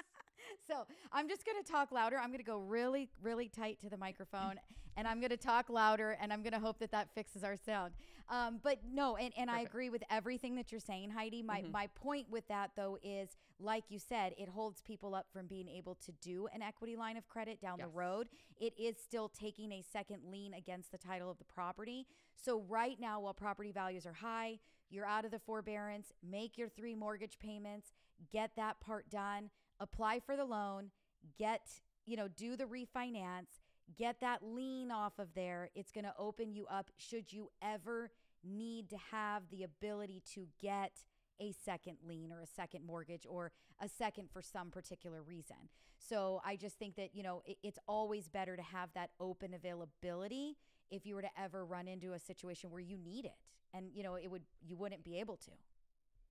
[0.69, 2.19] So I'm just going to talk louder.
[2.19, 4.61] I'm going to go really, really tight to the microphone
[4.97, 7.57] and I'm going to talk louder and I'm going to hope that that fixes our
[7.57, 7.95] sound.
[8.29, 11.43] Um, but no, and, and I agree with everything that you're saying, Heidi.
[11.43, 11.71] My, Mhm.
[11.73, 15.69] my point with that, though, is like you said, it holds people up from being
[15.69, 18.29] able to do an equity line of credit down the road.
[18.61, 22.07] It is still taking a second lien against the title of the property.
[22.37, 24.59] So, right now, while property values are high,
[24.91, 27.93] you're out of the forbearance, make your three mortgage payments,
[28.33, 29.51] get that part done,
[29.81, 30.91] apply for the loan,
[31.39, 31.63] get
[32.09, 33.61] you know, do the refinance,
[33.97, 35.69] get that lien off of there.
[35.75, 38.11] It's going to open you up should you ever
[38.43, 40.93] need to have the ability to get
[41.41, 45.57] a second lien or a second mortgage or a second for some particular reason.
[45.99, 49.53] So I just think that, you know, it, it's always better to have that open
[49.53, 50.57] availability
[50.91, 53.37] if you were to ever run into a situation where you need it.
[53.75, 55.51] And, you know, it would, you wouldn't be able to.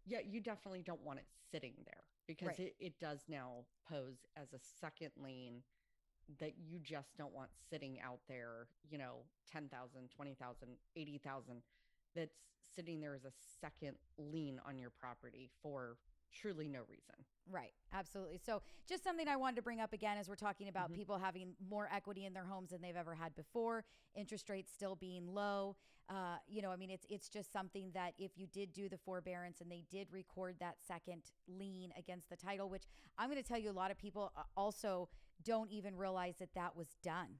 [0.08, 2.60] Yeah, you definitely don't want it sitting there because Right.
[2.60, 5.64] it, it does now pose as a second lien
[6.40, 11.64] that you just don't want sitting out there, you know, 10,000, 20,000, 80,000
[12.16, 12.36] that's
[12.76, 15.98] sitting there as a second lien on your property for
[16.34, 17.16] truly no reason.
[17.50, 18.40] Right, absolutely.
[18.46, 20.96] So, just something I wanted to bring up again as we're talking about Mhm.
[20.96, 24.98] people having more equity in their homes than they've ever had before, interest rates still
[24.98, 25.78] being low.
[26.10, 28.98] Uh, you know, I mean, it's it's just something that if you did do the
[28.98, 32.84] forbearance and they did record that second lien against the title, which
[33.18, 35.10] I'm going to tell you, a lot of people uh, also
[35.44, 37.40] don't even realize that that was done.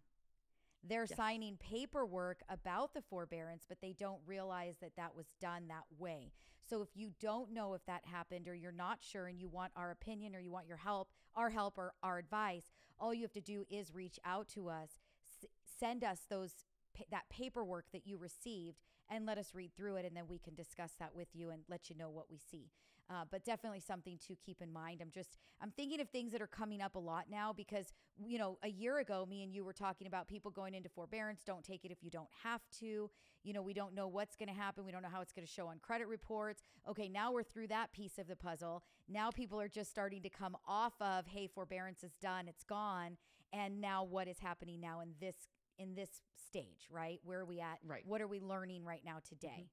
[0.84, 1.18] They're Yes.
[1.18, 6.32] signing paperwork about the forbearance, but they don't realize that that was done that way.
[6.70, 9.72] So if you don't know if that happened or you're not sure and you want
[9.76, 12.64] our opinion or you want your help, our help or our advice,
[13.00, 15.00] all you have to do is reach out to us,
[15.42, 15.50] s-
[15.80, 16.64] send us those
[17.12, 20.56] that paperwork that you received and let us read through it and then we can
[20.56, 22.70] discuss that with you and let you know what we see.
[23.10, 25.00] Uh, but definitely something to keep in mind.
[25.02, 27.94] I'm just I'm thinking of things that are coming up a lot now because
[28.26, 31.42] you know a year ago me and you were talking about people going into forbearance.
[31.46, 33.10] Don't take it if you don't have to.
[33.44, 34.84] You know we don't know what's going to happen.
[34.84, 36.64] We don't know how it's going to show on credit reports.
[36.90, 38.84] Okay, now we're through that piece of the puzzle.
[39.08, 43.16] Now people are just starting to come off of hey forbearance is done, it's gone,
[43.54, 45.48] and now what is happening now in this
[45.78, 47.20] in this stage, right?
[47.24, 47.80] Where are we at?
[47.86, 48.06] Right.
[48.06, 49.70] What are we learning right now today?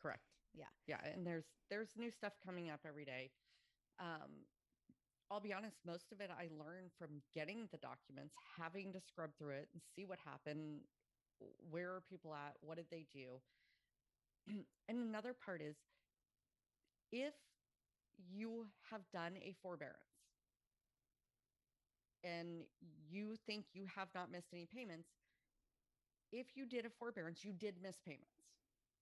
[0.00, 0.22] Correct.
[0.54, 0.66] Yeah.
[0.86, 3.30] Yeah, and there's there's new stuff coming up every day.
[3.98, 4.46] Um
[5.30, 9.30] I'll be honest, most of it I learned from getting the documents, having to scrub
[9.38, 10.80] through it and see what happened,
[11.70, 13.40] where are people at, what did they do?
[14.88, 15.76] and another part is
[17.10, 17.34] if
[18.16, 20.15] you have done a forbearance
[22.26, 22.64] and
[23.08, 25.08] you think you have not missed any payments,
[26.32, 28.26] if you did a forbearance, you did miss payments.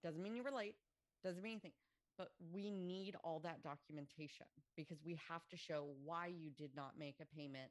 [0.03, 0.77] Doesn't mean you were late,
[1.25, 1.73] doesn't mean anything,
[2.19, 4.47] but we need all that documentation
[4.77, 7.71] because we have to show why you did not make a payment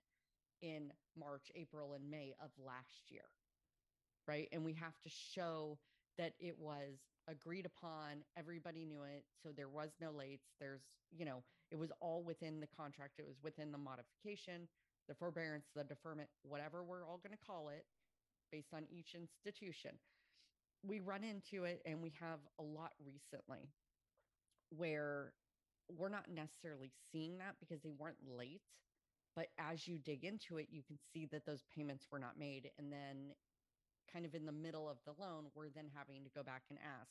[0.62, 3.26] in March, April, and May of last year.
[4.28, 4.48] Right.
[4.52, 5.78] And we have to show
[6.18, 6.98] that it was
[7.30, 9.26] agreed upon, everybody knew it.
[9.44, 10.48] So there was no lates.
[10.60, 10.82] There's,
[11.12, 14.68] you know, it was all within the contract, it was within the modification,
[15.08, 17.86] the forbearance, the deferment, whatever we're all going to call it
[18.52, 19.92] based on each institution.
[20.84, 23.70] We run into it and we have a lot recently
[24.70, 25.34] where
[25.90, 28.62] we're not necessarily seeing that because they weren't late.
[29.36, 32.70] But as you dig into it, you can see that those payments were not made.
[32.78, 33.34] And then,
[34.12, 36.78] kind of in the middle of the loan, we're then having to go back and
[36.78, 37.10] ask,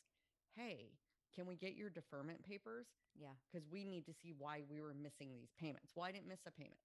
[0.55, 0.93] hey,
[1.35, 2.87] can we get your deferment papers?
[3.19, 3.35] Yeah.
[3.51, 5.93] Because we need to see why we were missing these payments.
[5.97, 6.79] Well, I didn't miss a payment.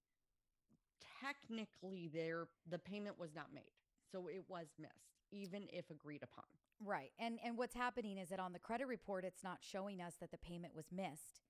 [1.20, 3.72] Technically, there the payment was not made.
[4.12, 6.44] So it was missed, even if agreed upon.
[6.84, 7.10] Right.
[7.18, 10.30] And and what's happening is that on the credit report it's not showing us that
[10.30, 11.42] the payment was missed.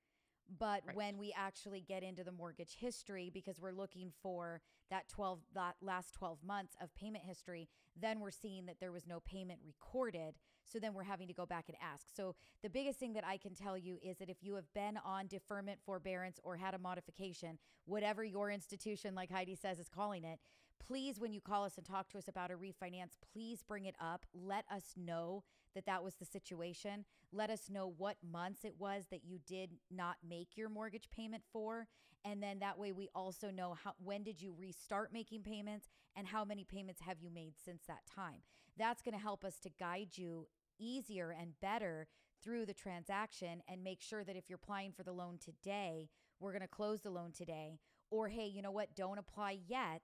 [0.58, 0.96] But Right.
[0.96, 5.76] when we actually get into the mortgage history because we're looking for that 12 that
[5.82, 10.34] last 12 months of payment history, then we're seeing that there was no payment recorded.
[10.70, 12.06] So then we're having to go back and ask.
[12.14, 14.98] So the biggest thing that I can tell you is that if you have been
[15.04, 20.24] on deferment, forbearance or had a modification, whatever your institution like Heidi says is calling
[20.24, 20.38] it,
[20.84, 23.96] please when you call us and talk to us about a refinance please bring it
[24.00, 24.24] up.
[24.32, 25.42] Let us know
[25.74, 27.04] that that was the situation.
[27.32, 31.42] Let us know what months it was that you did not make your mortgage payment
[31.52, 31.86] for.
[32.24, 36.26] And then that way we also know how when did you restart making payments and
[36.26, 38.42] how many payments have you made since that time.
[38.76, 40.46] That's going to help us to guide you
[40.78, 42.06] easier and better
[42.42, 46.08] through the transaction and make sure that if you're applying for the loan today
[46.40, 47.78] we're going to close the loan today.
[48.10, 48.94] Or hey you know what?
[48.94, 50.02] Don't apply yet.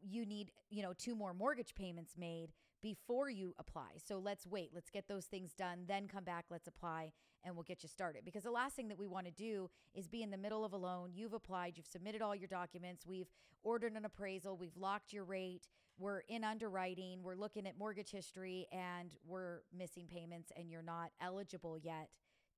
[0.00, 2.52] You need you know two more mortgage payments made
[2.82, 3.92] before you apply.
[4.04, 4.70] So let's wait.
[4.74, 7.12] Let's get those things done then come back let's apply
[7.44, 8.24] and we'll get you started.
[8.24, 10.72] Because the last thing that we want to do is be in the middle of
[10.72, 11.10] a loan.
[11.14, 13.30] You've applied you've submitted all your documents we've
[13.62, 18.66] ordered an appraisal we've locked your rate we're in underwriting we're looking at mortgage history
[18.72, 22.08] and we're missing payments and you're not eligible yet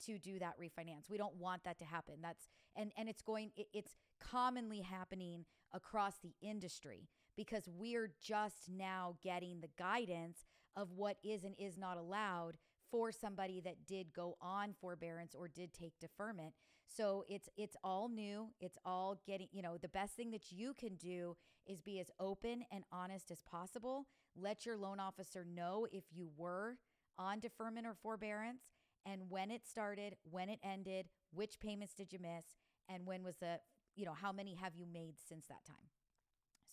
[0.05, 1.09] to do that refinance.
[1.09, 2.17] We don't want that to happen.
[2.23, 8.71] That's and and it's going it, it's commonly happening across the industry because we're just
[8.71, 10.45] now getting the guidance
[10.77, 12.57] of what is and is not allowed
[12.91, 16.55] for somebody that did go on forbearance or did take deferment.
[16.87, 18.51] So it's it's all new.
[18.61, 21.37] It's all getting, you know, the best thing that you can do
[21.67, 24.07] is be as open and honest as possible.
[24.37, 26.79] Let your loan officer know if you were
[27.19, 28.63] on deferment or forbearance
[29.05, 32.45] and when it started, when it ended, which payments did you miss,
[32.89, 33.61] and when was the,
[33.95, 35.91] you know, how many have you made since that time?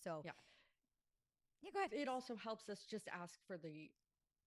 [0.02, 0.32] So Yeah.
[1.62, 1.92] Yeah, go ahead.
[1.94, 3.90] It also helps us just ask for the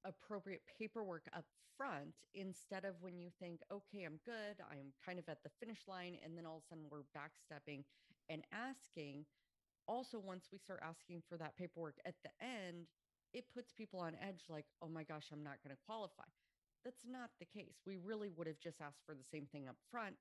[0.06, 1.46] appropriate paperwork up
[1.78, 5.88] front instead of when you think, okay, I'm good, I'm kind of at the finish
[5.88, 7.84] line, and then all of a sudden we're backstepping
[8.30, 9.26] and asking.
[9.88, 12.88] Also, once we start asking for that paperwork at the end,
[13.34, 16.26] it puts people on edge like, oh my gosh, I'm not going to qualify.
[16.84, 17.82] That's not the case.
[17.86, 20.18] We really would have just asked for the same thing up front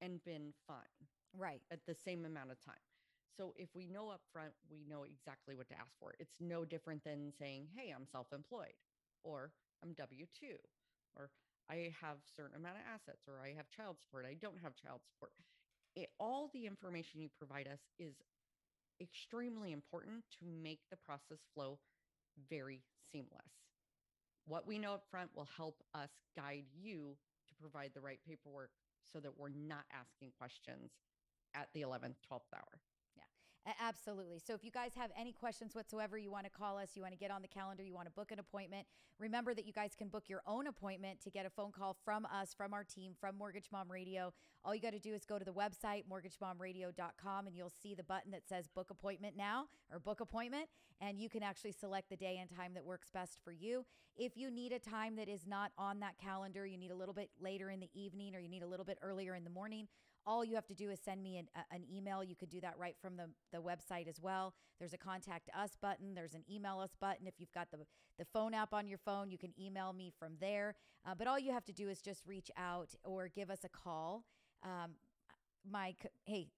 [0.00, 1.62] and been fine Right.
[1.70, 2.80] at the same amount of time.
[3.28, 6.14] So if we know up front, we know exactly what to ask for.
[6.18, 8.74] It's no different than saying, "Hey, I'm self-employed,"
[9.22, 9.52] or
[9.82, 10.58] "I'm W2,"
[11.14, 11.30] or
[11.68, 15.04] "I have certain amount of assets," or "I have child support." I don't have child
[15.04, 15.32] support.
[15.94, 18.22] It, all the information you provide us is
[19.00, 21.78] extremely important to make the process flow
[22.48, 22.82] very
[23.12, 23.52] seamless.
[24.46, 27.16] What we know up front will help us guide you
[27.48, 28.70] to provide the right paperwork
[29.12, 30.90] so that we're not asking questions
[31.54, 32.80] at the 11th, 12th hour.
[33.80, 34.40] Absolutely.
[34.44, 37.12] So if you guys have any questions whatsoever, you want to call us, you want
[37.12, 38.86] to get on the calendar, you want to book an appointment,
[39.18, 42.26] remember that you guys can book your own appointment to get a phone call from
[42.26, 44.32] us, from our team, from Mortgage Mom Radio.
[44.64, 48.02] All you got to do is go to the website, mortgagemomradio.com, and you'll see the
[48.02, 50.68] button that says book appointment now or book appointment.
[51.00, 53.84] And you can actually select the day and time that works best for you.
[54.16, 57.14] If you need a time that is not on that calendar, you need a little
[57.14, 59.88] bit later in the evening or you need a little bit earlier in the morning,
[60.26, 62.22] all you have to do is send me an, a- an email.
[62.22, 64.54] You could do that right from the, the website as well.
[64.78, 66.14] There's a contact us button.
[66.14, 67.26] There's an email us button.
[67.26, 67.78] If you've got the,
[68.18, 70.74] the phone app on your phone, you can email me from there.
[71.06, 73.68] Uh, but all you have to do is just reach out or give us a
[73.68, 74.24] call.
[74.62, 74.92] Um,
[75.70, 75.94] my,
[76.24, 76.48] hey,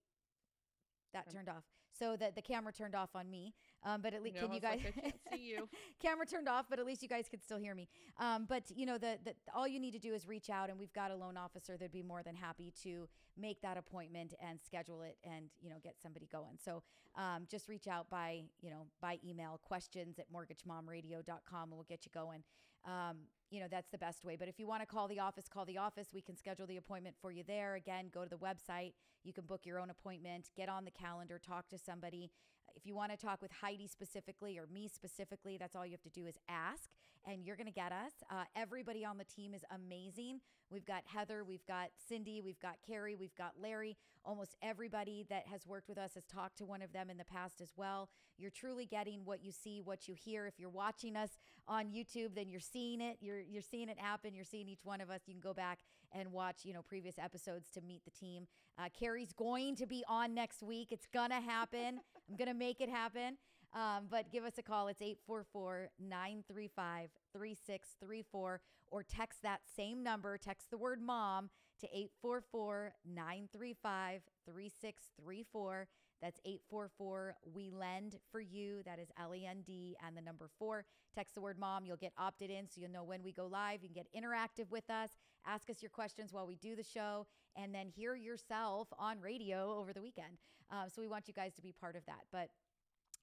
[1.13, 1.65] that turned off.
[1.99, 3.55] So the, the camera turned off on me.
[3.85, 5.69] Um, but at least, know, can you guys like, I can't see you.
[6.01, 7.89] camera turned off, but at least you guys could still hear me.
[8.19, 10.79] Um, but you know, the, the all you need to do is reach out, and
[10.79, 14.61] we've got a loan officer that'd be more than happy to make that appointment and
[14.65, 16.59] schedule it, and you know, get somebody going.
[16.65, 16.83] So
[17.17, 22.05] um, just reach out by you know by email questions at mortgagemomradio.com, and we'll get
[22.05, 22.45] you going.
[22.85, 23.19] Um,
[23.51, 24.37] you know, that's the best way.
[24.37, 26.09] But if you want to call the office, call the office.
[26.15, 27.75] We can schedule the appointment for you there.
[27.75, 28.95] Again, go to the website.
[29.25, 32.31] You can book your own appointment, get on the calendar, talk to somebody.
[32.77, 36.03] If you want to talk with Heidi specifically or me specifically, that's all you have
[36.03, 36.91] to do is ask,
[37.27, 38.13] and you're going to get us.
[38.31, 40.41] Uh, everybody on the team is amazing.
[40.71, 43.97] We've got Heather, we've got Cindy, we've got Carrie, we've got Larry.
[44.25, 47.25] Almost everybody that has worked with us has talked to one of them in the
[47.25, 48.09] past as well.
[48.39, 50.47] You're truly getting what you see, what you hear.
[50.47, 51.31] If you're watching us
[51.69, 53.19] on YouTube, then you're seeing it.
[53.21, 54.35] You're you're seeing it happen.
[54.35, 55.21] You're seeing each one of us.
[55.27, 55.81] You can go back
[56.13, 58.47] and watch, you know, previous episodes to meet the team.
[58.79, 60.89] Uh, Carrie's going to be on next week.
[60.91, 62.01] It's gonna happen.
[62.29, 63.37] I'm gonna make it happen.
[63.75, 64.89] Um, but give us a call.
[64.89, 68.61] It's 844 935 3634
[68.91, 70.37] or text that same number.
[70.37, 71.49] Text the word mom
[71.81, 75.89] to 844 935 3634.
[76.21, 78.83] That's 844 We Lend for You.
[78.85, 80.85] That is L E N D and the number four.
[81.15, 81.85] Text the word mom.
[81.85, 83.83] You'll get opted in so you'll know when we go live.
[83.83, 85.11] You can get interactive with us,
[85.47, 89.75] ask us your questions while we do the show, and then hear yourself on radio
[89.77, 90.39] over the weekend.
[90.71, 92.23] Uh, so we want you guys to be part of that.
[92.31, 92.49] But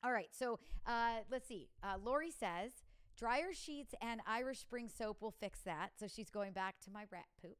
[0.03, 1.69] all right, so uh, let's see.
[1.83, 2.71] Uh, Lori says
[3.17, 5.89] dryer sheets and Irish Spring soap will fix that.
[5.99, 7.57] So she's going back to my rat poop.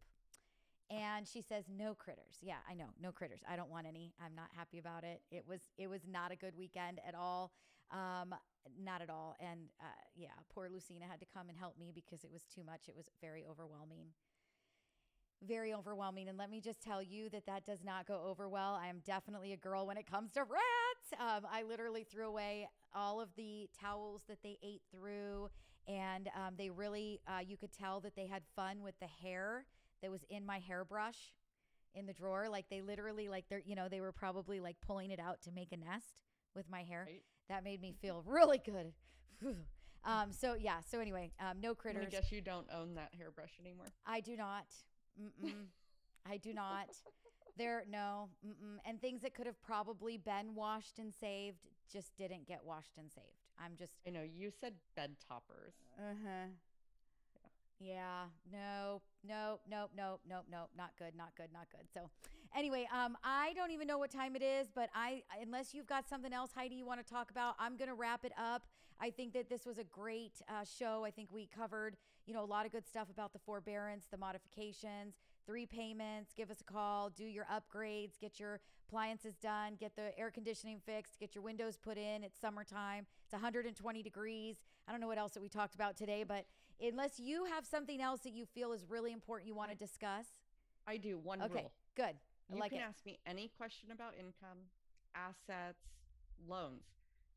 [0.89, 2.37] And she says no critters.
[2.41, 3.41] Yeah, I know, no critters.
[3.47, 4.13] I don't want any.
[4.23, 5.21] I'm not happy about it.
[5.29, 7.51] It was it was not a good weekend at all.
[7.91, 8.33] Um,
[8.81, 9.35] not at all.
[9.39, 12.63] And uh, yeah, poor Lucina had to come and help me because it was too
[12.63, 12.87] much.
[12.87, 14.07] It was very overwhelming
[15.47, 16.27] very overwhelming.
[16.27, 18.79] And let me just tell you that that does not go over well.
[18.81, 21.19] I am definitely a girl when it comes to rats.
[21.19, 25.49] Um, I literally threw away all of the towels that they ate through.
[25.87, 29.65] And um, they really, uh, you could tell that they had fun with the hair
[30.01, 31.33] that was in my hairbrush
[31.95, 32.47] in the drawer.
[32.49, 35.51] Like they literally, like they're, you know, they were probably like pulling it out to
[35.51, 36.21] make a nest
[36.55, 37.05] with my hair.
[37.07, 37.23] Right.
[37.49, 38.93] That made me feel really good.
[40.05, 40.79] um, so yeah.
[40.91, 42.05] So anyway, um, no critters.
[42.07, 43.87] I guess you don't own that hairbrush anymore.
[44.05, 44.65] I do not.
[45.21, 45.65] Mm-mm.
[46.29, 46.87] I do not.
[47.57, 48.29] There, no.
[48.45, 48.77] Mm-mm.
[48.85, 53.11] And things that could have probably been washed and saved just didn't get washed and
[53.11, 53.25] saved.
[53.63, 55.73] I'm just, I know you said bed toppers.
[55.97, 56.47] uh huh.
[57.79, 61.87] Yeah, no, no, no, no, no, no, not good, not good, not good.
[61.93, 62.09] So,
[62.53, 66.09] anyway, um, I don't even know what time it is, but I, unless you've got
[66.09, 68.63] something else, Heidi, you want to talk about, I'm gonna wrap it up.
[68.99, 71.05] I think that this was a great uh, show.
[71.05, 71.95] I think we covered,
[72.29, 75.15] you know, a lot of good stuff about the forbearance, the modifications,
[75.47, 80.17] three payments, give us a call, do your upgrades, get your appliances done, get the
[80.17, 82.23] air conditioning fixed, get your windows put in.
[82.23, 83.07] It's summertime.
[83.23, 84.57] It's 120 degrees.
[84.87, 86.45] I don't know what else that we talked about today, but
[86.79, 90.27] unless you have something else that you feel is really important you want to discuss.
[90.85, 91.71] I do one Okay, rule.
[91.95, 92.13] good.
[92.51, 92.83] I You like can it.
[92.83, 94.69] ask me any question about income,
[95.15, 95.81] assets,
[96.47, 96.83] loans.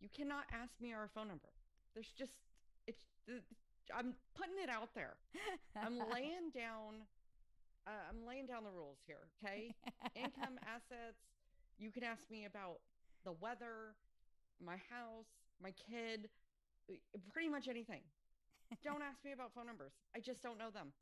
[0.00, 1.48] You cannot ask me our phone number.
[1.94, 2.34] There's just
[2.86, 3.00] it's.
[3.94, 5.16] I'm putting it out there.
[5.76, 7.02] I'm laying down.
[7.86, 9.26] Uh, I'm laying down the rules here.
[9.42, 9.74] Okay,
[10.14, 11.18] income, assets.
[11.78, 12.78] You can ask me about
[13.24, 13.94] the weather,
[14.64, 15.26] my house,
[15.60, 16.28] my kid,
[16.90, 16.94] uh,
[17.32, 18.00] pretty much anything.
[18.84, 19.92] Don't ask me about phone numbers.
[20.14, 20.92] I just don't know them.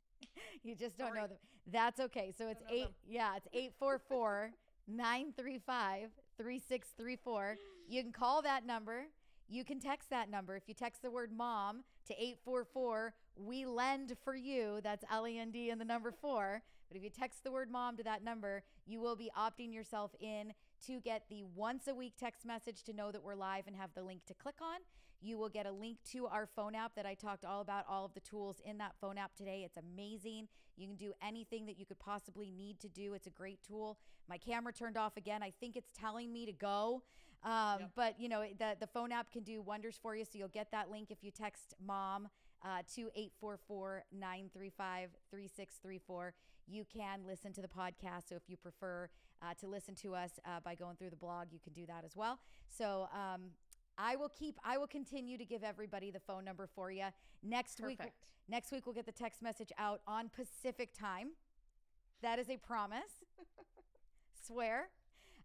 [0.63, 1.37] you just don't know them.
[1.71, 2.33] That's okay.
[2.35, 2.85] So it's eight.
[2.85, 2.93] them.
[3.07, 4.51] Yeah, it's 844
[4.87, 7.57] 935 3634.
[7.87, 9.05] You can call that number.
[9.47, 10.55] You can text that number.
[10.55, 14.79] If you text the word mom to 844, we lend for you.
[14.83, 16.61] That's L E N D and the number four.
[16.87, 20.11] But if you text the word mom to that number, you will be opting yourself
[20.19, 20.53] in
[20.87, 23.91] to get the once a week text message to know that we're live and have
[23.95, 24.79] the link to click on.
[25.21, 28.03] You will get a link to our phone app that I talked all about, all
[28.05, 29.63] of the tools in that phone app today.
[29.63, 30.47] It's amazing.
[30.75, 33.13] You can do anything that you could possibly need to do.
[33.13, 33.99] It's a great tool.
[34.27, 35.43] My camera turned off again.
[35.43, 37.03] I think it's telling me to go.
[37.43, 37.91] Um, Yep.
[37.95, 40.25] But, you know, the, the phone app can do wonders for you.
[40.25, 42.27] So you'll get that link if you text mom
[42.63, 46.33] uh, to 844 935 3634.
[46.67, 48.29] You can listen to the podcast.
[48.29, 49.09] So if you prefer
[49.41, 52.03] uh, to listen to us uh, by going through the blog, you can do that
[52.05, 52.39] as well.
[52.67, 53.51] So um,
[53.97, 57.05] I will keep, I will continue to give everybody the phone number for you.
[57.43, 57.99] Next week,
[58.47, 61.29] next week we'll get the text message out on Pacific time.
[62.21, 63.23] That is a promise.
[64.45, 64.89] Swear.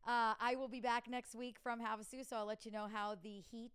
[0.06, 3.16] Uh, I will be back next week from Havasu, so I'll let you know how
[3.24, 3.72] the heat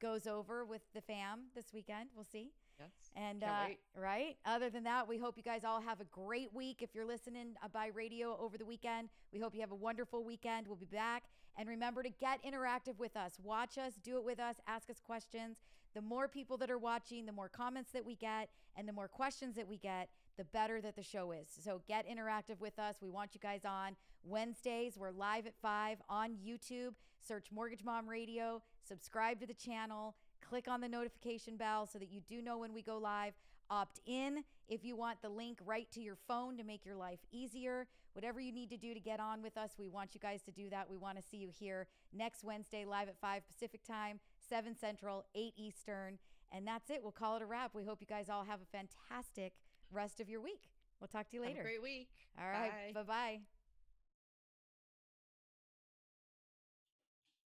[0.00, 2.10] goes over with the fam this weekend.
[2.14, 2.52] We'll see.
[2.78, 2.90] Yes.
[3.16, 3.66] And uh,
[3.96, 4.36] right.
[4.46, 6.82] Other than that, we hope you guys all have a great week.
[6.82, 10.24] If you're listening uh, by radio over the weekend, we hope you have a wonderful
[10.24, 10.68] weekend.
[10.68, 11.24] We'll be back.
[11.56, 13.38] And remember to get interactive with us.
[13.42, 15.58] Watch us, do it with us, ask us questions.
[15.94, 19.08] The more people that are watching, the more comments that we get, and the more
[19.08, 21.46] questions that we get, the better that the show is.
[21.62, 22.96] So get interactive with us.
[23.02, 24.96] We want you guys on Wednesdays.
[24.96, 26.94] We're live at 5 on YouTube.
[27.26, 32.10] Search Mortgage Mom Radio, subscribe to the channel, click on the notification bell so that
[32.10, 33.34] you do know when we go live.
[33.70, 37.20] Opt in if you want the link right to your phone to make your life
[37.30, 37.86] easier.
[38.12, 40.50] Whatever you need to do to get on with us, we want you guys to
[40.50, 40.90] do that.
[40.90, 45.24] We want to see you here next Wednesday, live at 5 Pacific time, 7 Central,
[45.34, 46.18] 8 Eastern.
[46.50, 47.00] And that's it.
[47.02, 47.70] We'll call it a wrap.
[47.72, 49.54] We hope you guys all have a fantastic
[49.92, 50.70] rest of your week.
[51.00, 51.60] We'll talk to you Have later.
[51.60, 52.08] a great week.
[52.40, 52.94] All right.
[52.94, 53.40] Bye bye.